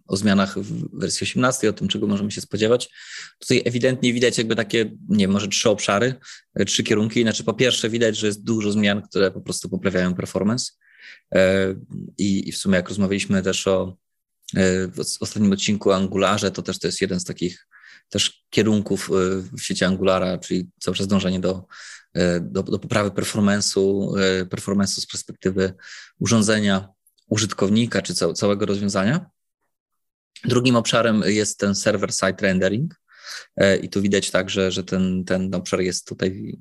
[0.07, 2.89] o zmianach w wersji 18, o tym, czego możemy się spodziewać,
[3.39, 6.15] tutaj ewidentnie widać jakby takie, nie może trzy obszary,
[6.67, 7.21] trzy kierunki.
[7.21, 10.71] Znaczy po pierwsze widać, że jest dużo zmian, które po prostu poprawiają performance
[11.35, 11.75] e,
[12.17, 13.97] i, i w sumie jak rozmawialiśmy też o
[14.55, 17.67] e, w ostatnim odcinku Angularze, to też to jest jeden z takich
[18.09, 19.13] też kierunków e,
[19.57, 21.65] w sieci Angulara, czyli cały czas dążenie do
[22.15, 25.73] E, do, do poprawy performance'u, e, performance'u z perspektywy
[26.19, 26.89] urządzenia
[27.27, 29.25] użytkownika czy całego rozwiązania.
[30.45, 33.01] Drugim obszarem jest ten server-side rendering.
[33.81, 36.57] I tu widać tak, że, że ten, ten obszar jest tutaj,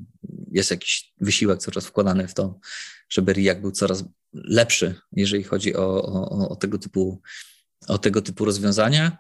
[0.51, 2.59] jest jakiś wysiłek cały czas wkładany w to,
[3.09, 7.23] żeby React był coraz lepszy, jeżeli chodzi o, o, o tego, typu,
[7.89, 9.19] o tego typu rozwiązania.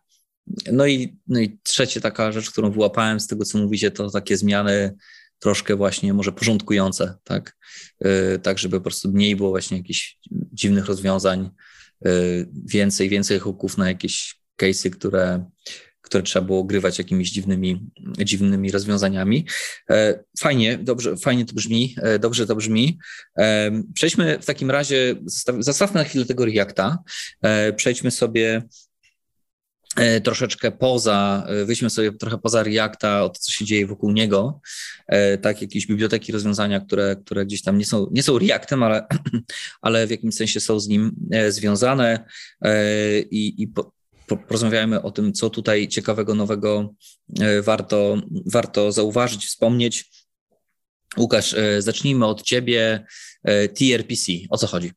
[0.72, 4.37] No i, no i trzecia taka rzecz, którą wyłapałem z tego, co mówicie, to takie
[4.37, 4.94] zmiany
[5.38, 7.57] troszkę właśnie może porządkujące, tak?
[8.07, 10.18] Y, tak, żeby po prostu mniej było właśnie jakichś
[10.52, 11.50] dziwnych rozwiązań,
[12.07, 15.44] y, więcej, więcej hooków na jakieś case'y, które,
[16.04, 19.46] które trzeba było grywać jakimiś dziwnymi, dziwnymi rozwiązaniami.
[19.90, 22.98] E, fajnie, dobrze, fajnie to brzmi, e, dobrze to brzmi.
[23.38, 25.14] E, przejdźmy w takim razie,
[25.59, 26.98] zostawmy na chwilę tego Reacta,
[27.76, 28.62] przejdźmy sobie
[30.20, 34.61] troszeczkę poza, e, wyjdźmy sobie trochę poza Reacta, od co się dzieje wokół niego,
[35.07, 39.07] e, tak, jakieś biblioteki, rozwiązania, które, które gdzieś tam nie są, nie są Reactem, ale,
[39.83, 41.16] ale w jakimś sensie są z nim
[41.48, 42.24] związane
[43.30, 43.92] i, i po,
[44.37, 46.94] porozmawiajmy o tym, co tutaj ciekawego, nowego
[47.62, 50.24] warto, warto zauważyć, wspomnieć.
[51.18, 53.07] Łukasz, zacznijmy od ciebie.
[53.74, 54.92] TRPC, o co chodzi?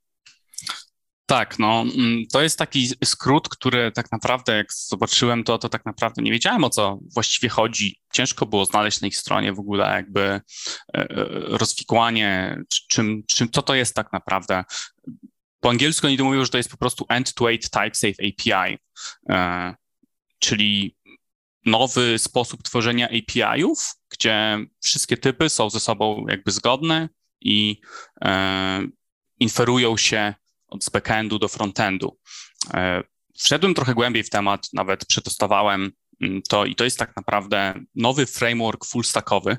[1.27, 5.85] Tak, no mm, to jest taki skrót, który tak naprawdę, jak zobaczyłem to, to tak
[5.85, 7.99] naprawdę nie wiedziałem o co właściwie chodzi.
[8.13, 10.41] Ciężko było znaleźć na ich stronie w ogóle jakby e,
[10.93, 11.07] e,
[11.47, 12.57] rozwikłanie,
[12.89, 14.63] czym, czym, co to jest tak naprawdę.
[15.59, 18.77] Po angielsku oni mówią, że to jest po prostu end-to-end type-safe API,
[19.29, 19.75] e,
[20.39, 20.97] czyli
[21.65, 27.09] nowy sposób tworzenia API-ów, gdzie wszystkie typy są ze sobą jakby zgodne
[27.41, 27.81] i
[29.39, 30.33] inferują się
[30.67, 32.17] od backendu do frontendu.
[32.73, 33.03] E,
[33.37, 38.25] wszedłem trochę głębiej w temat, nawet przetestowałem mm, to i to jest tak naprawdę nowy
[38.25, 39.57] framework full stackowy,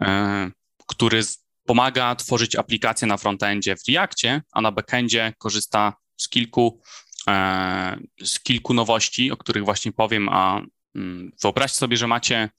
[0.00, 0.50] e,
[0.86, 1.22] który
[1.64, 6.80] pomaga tworzyć aplikacje na frontendzie w Reactie, a na backendzie korzysta z kilku,
[7.28, 10.62] e, z kilku nowości, o których właśnie powiem, a
[10.94, 12.50] mm, wyobraźcie sobie, że macie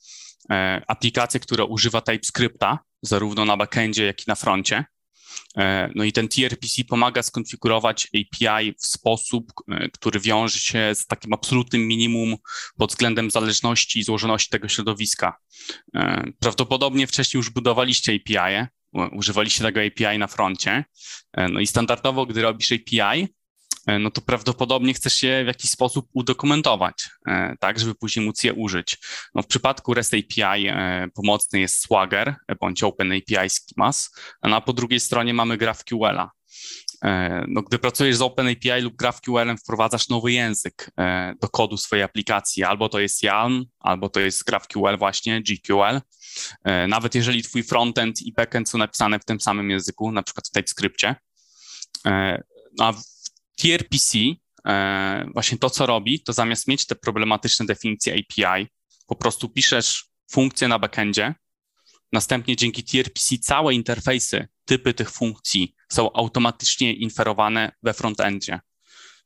[0.87, 4.85] aplikację, która używa TypeScripta zarówno na backendzie, jak i na froncie.
[5.57, 11.07] E, no i ten TRPC pomaga skonfigurować API w sposób, e, który wiąże się z
[11.07, 12.35] takim absolutnym minimum
[12.77, 15.37] pod względem zależności i złożoności tego środowiska.
[15.95, 18.67] E, prawdopodobnie wcześniej już budowaliście API,
[19.11, 20.83] używaliście tego API na froncie.
[21.51, 23.27] No i standardowo, gdy robisz API,
[23.87, 28.53] no to prawdopodobnie chcesz się w jakiś sposób udokumentować, e, tak, żeby później móc je
[28.53, 28.97] użyć.
[29.35, 34.11] No w przypadku REST API e, pomocny jest Swagger bądź Open API Schemas,
[34.41, 36.31] a po drugiej stronie mamy GraphQL-a.
[37.03, 42.03] E, no, gdy pracujesz z OpenAPI lub GraphQL, wprowadzasz nowy język e, do kodu swojej
[42.03, 42.63] aplikacji.
[42.63, 46.01] Albo to jest YARN, albo to jest GraphQL właśnie, GQL.
[46.63, 50.47] E, nawet jeżeli twój frontend i backend są napisane w tym samym języku, na przykład
[50.47, 51.15] w TypeScriptie.
[52.77, 52.93] No, a
[53.61, 54.17] TRPC
[55.33, 58.67] właśnie to, co robi, to zamiast mieć te problematyczne definicje API,
[59.07, 61.35] po prostu piszesz funkcję na backendzie,
[62.11, 68.59] następnie dzięki TRPC całe interfejsy, typy tych funkcji są automatycznie inferowane we frontendzie.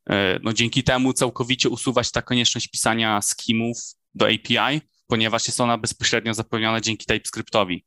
[0.10, 3.78] E, no, dzięki temu całkowicie usuwać ta konieczność pisania skimów
[4.16, 7.86] do API, ponieważ jest ona bezpośrednio zapewniona dzięki TypeScriptowi.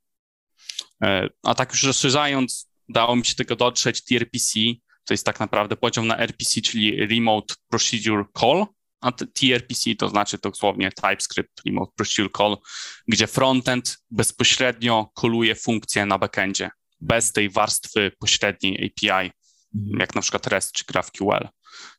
[1.02, 4.60] E, a tak już rozszerzając, dało mi się tego dotrzeć, TRPC
[5.08, 8.66] to jest tak naprawdę podział na RPC, czyli Remote Procedure Call,
[9.00, 12.56] a TRPC to znaczy dosłownie TypeScript Remote Procedure Call,
[13.08, 19.30] gdzie frontend bezpośrednio koluje funkcję na backendzie bez tej warstwy pośredniej API,
[19.74, 20.00] mhm.
[20.00, 21.48] jak na przykład REST czy GraphQL.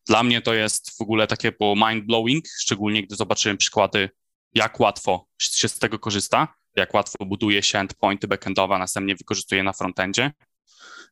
[0.08, 4.10] Dla mnie to jest w ogóle takie było mind-blowing, szczególnie gdy zobaczyłem przykłady,
[4.54, 9.64] jak łatwo się z tego korzysta, jak łatwo buduje się endpointy backendowe, a następnie wykorzystuje
[9.64, 10.32] na frontendzie.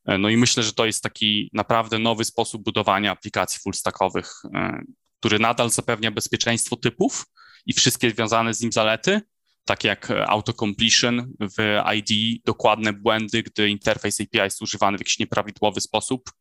[0.07, 4.81] E, no i myślę, że to jest taki naprawdę nowy sposób budowania aplikacji fullstackowych, e,
[5.19, 7.25] który nadal zapewnia bezpieczeństwo typów
[7.65, 9.21] i wszystkie związane z nim zalety,
[9.65, 15.81] tak jak autocompletion w ID, dokładne błędy, gdy interfejs API jest używany w jakiś nieprawidłowy
[15.81, 16.31] sposób.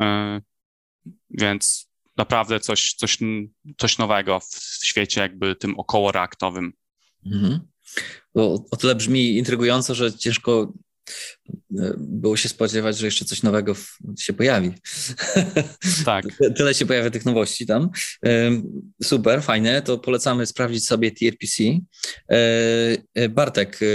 [0.00, 0.40] E,
[1.30, 3.18] więc naprawdę coś, coś,
[3.78, 6.72] coś nowego w świecie jakby tym około reaktowym.
[7.26, 7.60] Mhm.
[8.34, 10.72] Bo o tyle brzmi intrygująco, że ciężko
[11.96, 13.74] było się spodziewać, że jeszcze coś nowego
[14.18, 14.72] się pojawi.
[16.04, 16.24] Tak.
[16.56, 17.90] Tyle się pojawia tych nowości tam.
[19.02, 21.64] Super, fajne, to polecamy sprawdzić sobie TRPC.
[21.64, 22.36] E,
[23.14, 23.86] e, Bartek, e,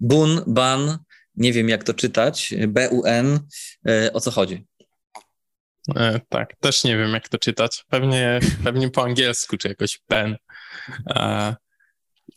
[0.00, 0.98] Bun, Ban,
[1.34, 3.38] nie wiem jak to czytać, B-U-N,
[4.12, 4.66] o co chodzi?
[6.28, 7.84] Tak, też nie wiem jak to czytać.
[7.88, 10.36] Pewnie, pewnie po angielsku, czy jakoś pen.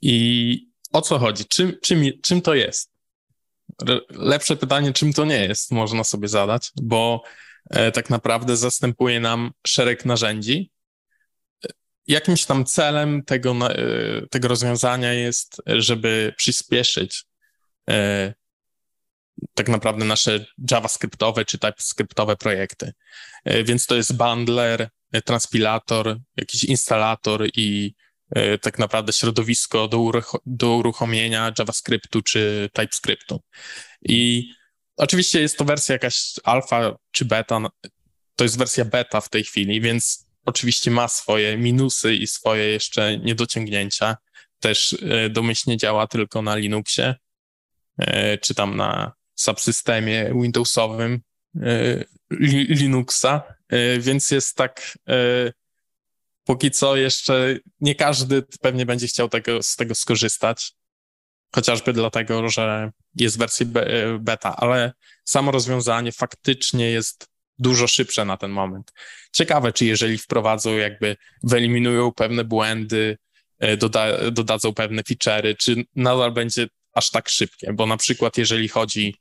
[0.01, 1.45] I o co chodzi?
[1.45, 2.91] Czym, czym, czym to jest?
[4.09, 7.23] Lepsze pytanie, czym to nie jest, można sobie zadać, bo
[7.69, 10.71] e, tak naprawdę zastępuje nam szereg narzędzi.
[12.07, 17.25] Jakimś tam celem tego, e, tego rozwiązania jest, żeby przyspieszyć
[17.89, 18.33] e,
[19.53, 22.93] tak naprawdę nasze JavaScriptowe czy TypeScriptowe projekty.
[23.63, 24.89] Więc to jest bundler,
[25.25, 28.08] transpilator, jakiś instalator i E,
[28.61, 33.41] tak naprawdę środowisko do, uruch do uruchomienia JavaScriptu czy TypeScriptu.
[34.01, 34.49] I
[34.97, 37.59] oczywiście jest to wersja jakaś alfa czy beta,
[38.35, 43.17] to jest wersja beta w tej chwili, więc oczywiście ma swoje minusy i swoje jeszcze
[43.17, 44.17] niedociągnięcia.
[44.59, 47.15] Też e, domyślnie działa tylko na Linuxie,
[47.97, 51.21] e, czy tam na subsystemie Windowsowym
[52.69, 53.43] Linuxa,
[53.99, 54.97] więc jest tak
[56.49, 60.73] póki co jeszcze nie każdy pewnie będzie chciał tego, z tego skorzystać,
[61.55, 63.65] chociażby dlatego, że jest w wersji
[64.19, 64.93] beta, ale
[65.25, 67.27] samo rozwiązanie faktycznie jest
[67.57, 68.91] dużo szybsze na ten moment.
[69.31, 73.17] Ciekawe, czy jeżeli wprowadzą, jakby wyeliminują pewne błędy,
[73.59, 78.67] e, doda, dodadzą pewne feature'y, czy nadal będzie aż tak szybkie, bo na przykład jeżeli
[78.67, 79.15] chodzi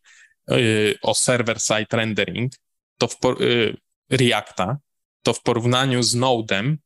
[0.50, 0.54] e,
[1.02, 2.52] o server-side rendering,
[2.98, 4.76] to w e, Reacta,
[5.22, 6.76] to w porównaniu z Node'em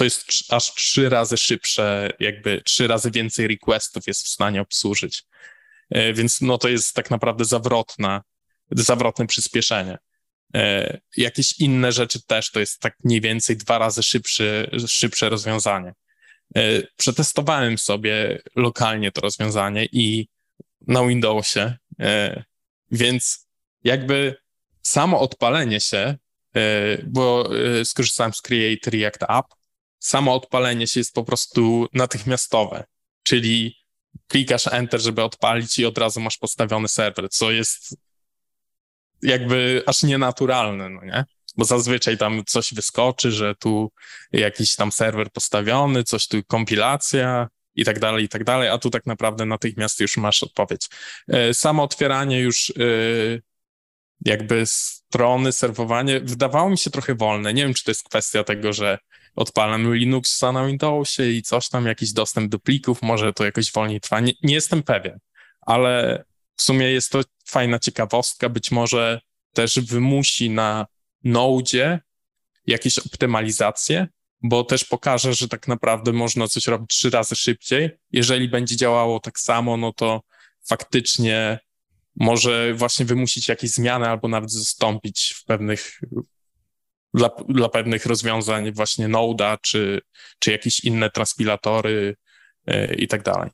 [0.00, 5.24] to jest aż trzy razy szybsze, jakby trzy razy więcej requestów jest w stanie obsłużyć.
[5.90, 8.22] E, więc no to jest tak naprawdę zawrotna,
[8.70, 9.98] zawrotne przyspieszenie.
[10.54, 15.94] E, jakieś inne rzeczy też to jest tak mniej więcej dwa razy szybszy, szybsze rozwiązanie.
[16.56, 16.60] E,
[16.96, 20.28] przetestowałem sobie lokalnie to rozwiązanie i
[20.86, 21.76] na Windowsie,
[22.90, 23.46] więc
[23.84, 24.36] jakby
[24.82, 26.16] samo odpalenie się,
[27.06, 27.50] bo
[27.84, 29.59] skorzystałem z Create React App,
[30.00, 32.84] samo odpalenie się jest po prostu natychmiastowe,
[33.22, 33.76] czyli
[34.26, 37.96] klikasz Enter, żeby odpalić i od razu masz postawiony serwer, co jest
[39.22, 41.24] jakby aż nienaturalne, no nie?
[41.56, 43.92] Bo zazwyczaj tam coś wyskoczy, że tu
[44.32, 48.90] jakiś tam serwer postawiony, coś tu kompilacja i tak dalej, i tak dalej, a tu
[48.90, 50.88] tak naprawdę natychmiast już masz odpowiedź.
[51.28, 52.72] E, samo otwieranie już e,
[54.24, 57.54] jakby strony, serwowanie wydawało mi się trochę wolne.
[57.54, 58.98] Nie wiem, czy to jest kwestia tego, że
[59.36, 64.00] odpalam Linuxa na Windowsie i coś tam, jakiś dostęp do plików, może to jakoś wolniej
[64.00, 64.20] trwa.
[64.20, 65.18] Nie, nie jestem pewien,
[65.60, 66.24] ale
[66.56, 68.48] w sumie jest to fajna ciekawostka.
[68.48, 69.20] Być może
[69.52, 70.86] też wymusi na
[71.24, 72.00] Node
[72.66, 74.08] jakieś optymalizacje,
[74.42, 77.90] bo też pokaże, że tak naprawdę można coś robić trzy razy szybciej.
[78.12, 80.22] Jeżeli będzie działało tak samo, no to
[80.68, 81.58] faktycznie
[82.16, 86.00] może właśnie wymusić jakieś zmiany albo nawet zastąpić w pewnych,
[87.14, 90.00] dla, dla pewnych rozwiązań właśnie Node'a czy,
[90.38, 92.16] czy jakieś inne transpilatory
[92.66, 93.50] yy, i tak dalej.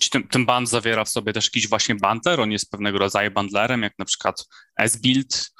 [0.00, 2.40] Czy ten, ten band zawiera w sobie też jakiś właśnie bundler?
[2.40, 5.52] On jest pewnego rodzaju bundlerem, jak na przykład S-Build?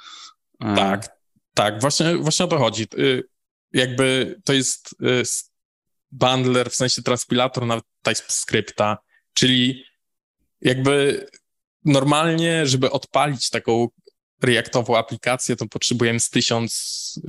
[0.59, 1.17] Tak,
[1.53, 2.87] tak, właśnie, właśnie o to chodzi.
[2.97, 3.23] Y,
[3.73, 5.23] jakby to jest y,
[6.11, 8.97] bundler, w sensie transpilator nawet TypeScripta,
[9.33, 9.83] czyli
[10.61, 11.27] jakby
[11.85, 13.87] normalnie, żeby odpalić taką
[14.43, 16.71] Reactową aplikację, to potrzebujemy z tysiąc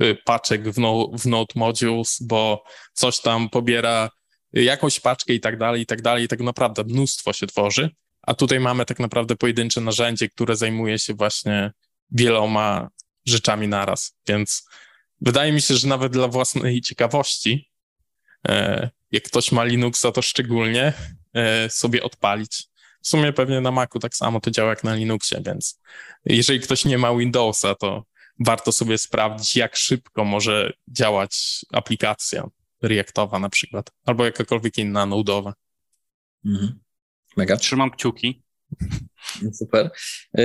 [0.01, 2.63] y, paczek w, no, w Node Modules, bo
[2.93, 4.09] coś tam pobiera
[4.53, 7.89] jakąś paczkę i tak dalej, i tak dalej, i tak naprawdę mnóstwo się tworzy,
[8.21, 11.71] a tutaj mamy tak naprawdę pojedyncze narzędzie, które zajmuje się właśnie
[12.11, 12.89] wieloma
[13.25, 14.67] rzeczami naraz, więc
[15.21, 17.71] wydaje mi się, że nawet dla własnej ciekawości,
[18.47, 20.93] e, jak ktoś ma Linuxa, to szczególnie
[21.33, 22.63] e, sobie odpalić.
[23.05, 25.81] W sumie pewnie na Macu tak samo to działa jak na Linuxie, więc
[26.25, 28.03] jeżeli ktoś nie ma Windowsa, to
[28.39, 32.47] warto sobie sprawdzić, jak szybko może działać aplikacja
[32.81, 35.53] Reactowa na przykład, albo jakakolwiek inna nudowa.
[36.45, 36.79] Mhm.
[37.37, 37.57] Mega.
[37.57, 38.43] Trzymam kciuki.
[39.59, 39.91] Super.
[40.37, 40.41] E,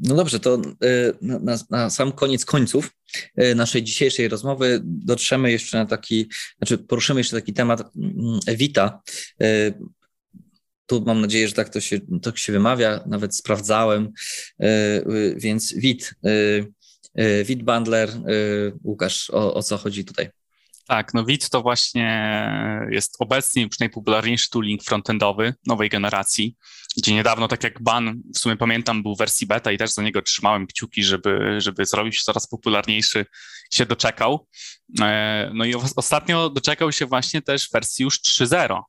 [0.00, 2.90] no dobrze, to e, na, na, sam koniec końców
[3.36, 9.02] e, naszej dzisiejszej rozmowy dotrzemy jeszcze na taki, znaczy poruszymy jeszcze taki temat mm, Evita.
[10.90, 14.12] Tu mam nadzieję, że tak to się, to się wymawia, nawet sprawdzałem,
[15.36, 16.14] więc Wit,
[17.44, 18.10] Wit Bundler,
[18.84, 20.28] Łukasz, o, o co chodzi tutaj?
[20.86, 22.42] Tak, no Vite to właśnie
[22.90, 26.56] jest obecnie już najpopularniejszy tooling frontendowy nowej generacji,
[26.96, 30.02] gdzie niedawno, tak jak Ban, w sumie pamiętam, był w wersji beta i też za
[30.02, 33.26] niego trzymałem kciuki, żeby, żeby zrobił się coraz popularniejszy,
[33.72, 34.48] się doczekał.
[35.00, 38.82] E, no i ostatnio doczekał się właśnie też wersji już 3.0.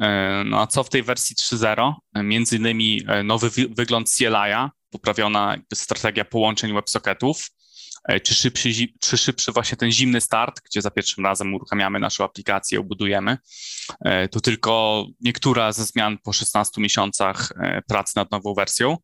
[0.00, 1.92] E, no a co w tej wersji 3.0?
[2.14, 7.50] E, między innymi nowy wygląd CLI-a, poprawiona strategia połączeń WebSocketów,
[8.22, 12.80] czy szybszy, czy szybszy właśnie ten zimny start, gdzie za pierwszym razem uruchamiamy naszą aplikację,
[12.80, 13.38] obudujemy.
[14.00, 18.96] E, to tylko niektóra ze zmian po 16 miesiącach e, pracy nad nową wersją.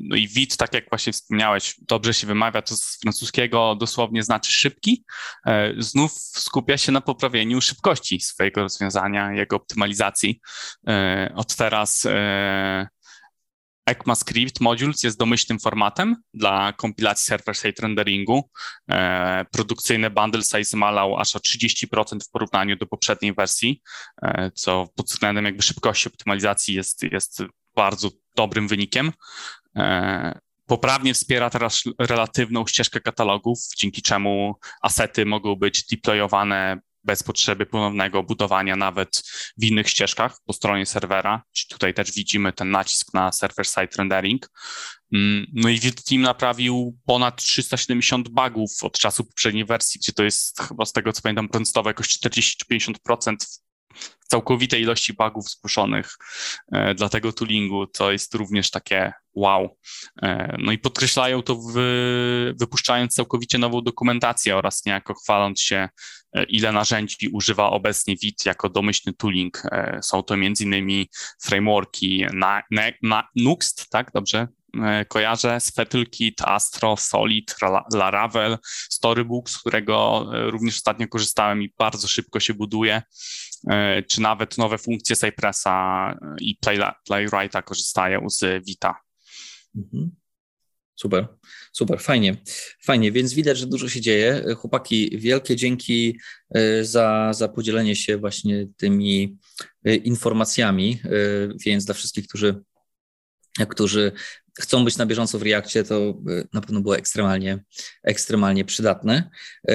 [0.00, 4.52] No i WIT, tak jak właśnie wspomniałeś, dobrze się wymawia, to z francuskiego dosłownie znaczy
[4.52, 5.04] szybki.
[5.78, 10.40] Znów skupia się na poprawieniu szybkości swojego rozwiązania, jego optymalizacji.
[11.34, 12.06] Od teraz
[13.86, 18.50] ECMAScript Modules jest domyślnym formatem dla kompilacji server-side renderingu.
[18.90, 23.82] E, produkcyjny bundle size malał aż o 30% w porównaniu do poprzedniej wersji,
[24.22, 27.42] e, co pod względem jakby szybkości optymalizacji jest, jest
[27.76, 29.12] bardzo dobrym wynikiem.
[29.76, 37.66] E, poprawnie wspiera teraz relatywną ścieżkę katalogów, dzięki czemu asety mogą być deployowane bez potrzeby
[37.66, 39.22] ponownego budowania nawet
[39.58, 41.42] w innych ścieżkach po stronie serwera.
[41.68, 44.50] Tutaj też widzimy ten nacisk na server-side rendering.
[45.12, 50.60] Mm, no i Team naprawił ponad 370 bugów od czasu poprzedniej wersji, gdzie to jest
[50.60, 53.36] chyba z tego co pamiętam procentowo jakoś 40-50%
[54.28, 56.16] całkowitej ilości bugów zgłoszonych
[56.72, 59.76] e, dla tego toolingu, to jest również takie wow.
[60.22, 61.60] E, no i podkreślają to
[62.60, 65.88] wypuszczając całkowicie nową dokumentację oraz niejako chwaląc się,
[66.32, 69.62] e, ile narzędzi używa obecnie WIT jako domyślny tooling.
[70.02, 71.06] Są to m.in.
[71.42, 74.48] frameworki na, na, na Nuxt, tak, dobrze
[75.08, 75.58] kojarzę,
[76.10, 77.56] Kit, Astro, Solid,
[77.94, 78.58] Laravel,
[78.90, 83.02] Storybook, z którego również ostatnio korzystałem i bardzo szybko się buduje.
[83.70, 86.58] E, czy nawet nowe funkcje Cypressa e, i
[87.06, 88.94] Playwrighta korzystają z Vita.
[89.76, 90.10] Mhm.
[90.94, 91.26] Super,
[91.72, 92.36] super, fajnie,
[92.84, 94.44] fajnie, więc widać, że dużo się dzieje.
[94.56, 96.18] Chłopaki, wielkie dzięki
[96.54, 99.38] e, za, za podzielenie się właśnie tymi
[99.84, 101.00] informacjami,
[101.66, 102.62] więc dla wszystkich, którzy
[103.68, 104.12] którzy
[104.60, 106.14] chcą być na bieżąco w Reakcie, to e,
[106.52, 107.64] na pewno było ekstremalnie,
[108.02, 109.30] ekstremalnie przydatne.
[109.68, 109.74] E,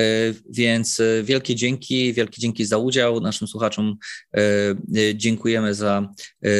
[0.49, 3.97] więc e, wielkie dzięki, wielkie dzięki za udział naszym słuchaczom.
[5.13, 6.13] Dziękujemy za,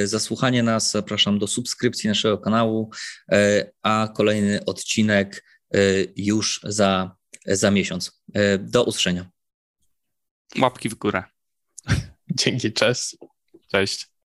[0.03, 0.91] za słuchanie nas.
[0.91, 2.91] Zapraszam do subskrypcji naszego kanału,
[3.81, 5.43] a kolejny odcinek
[6.15, 7.15] już za,
[7.45, 8.21] za miesiąc.
[8.59, 9.29] Do usłyszenia.
[10.59, 11.23] Łapki w górę.
[12.39, 13.17] Dzięki, cześć.
[13.71, 14.10] Cześć.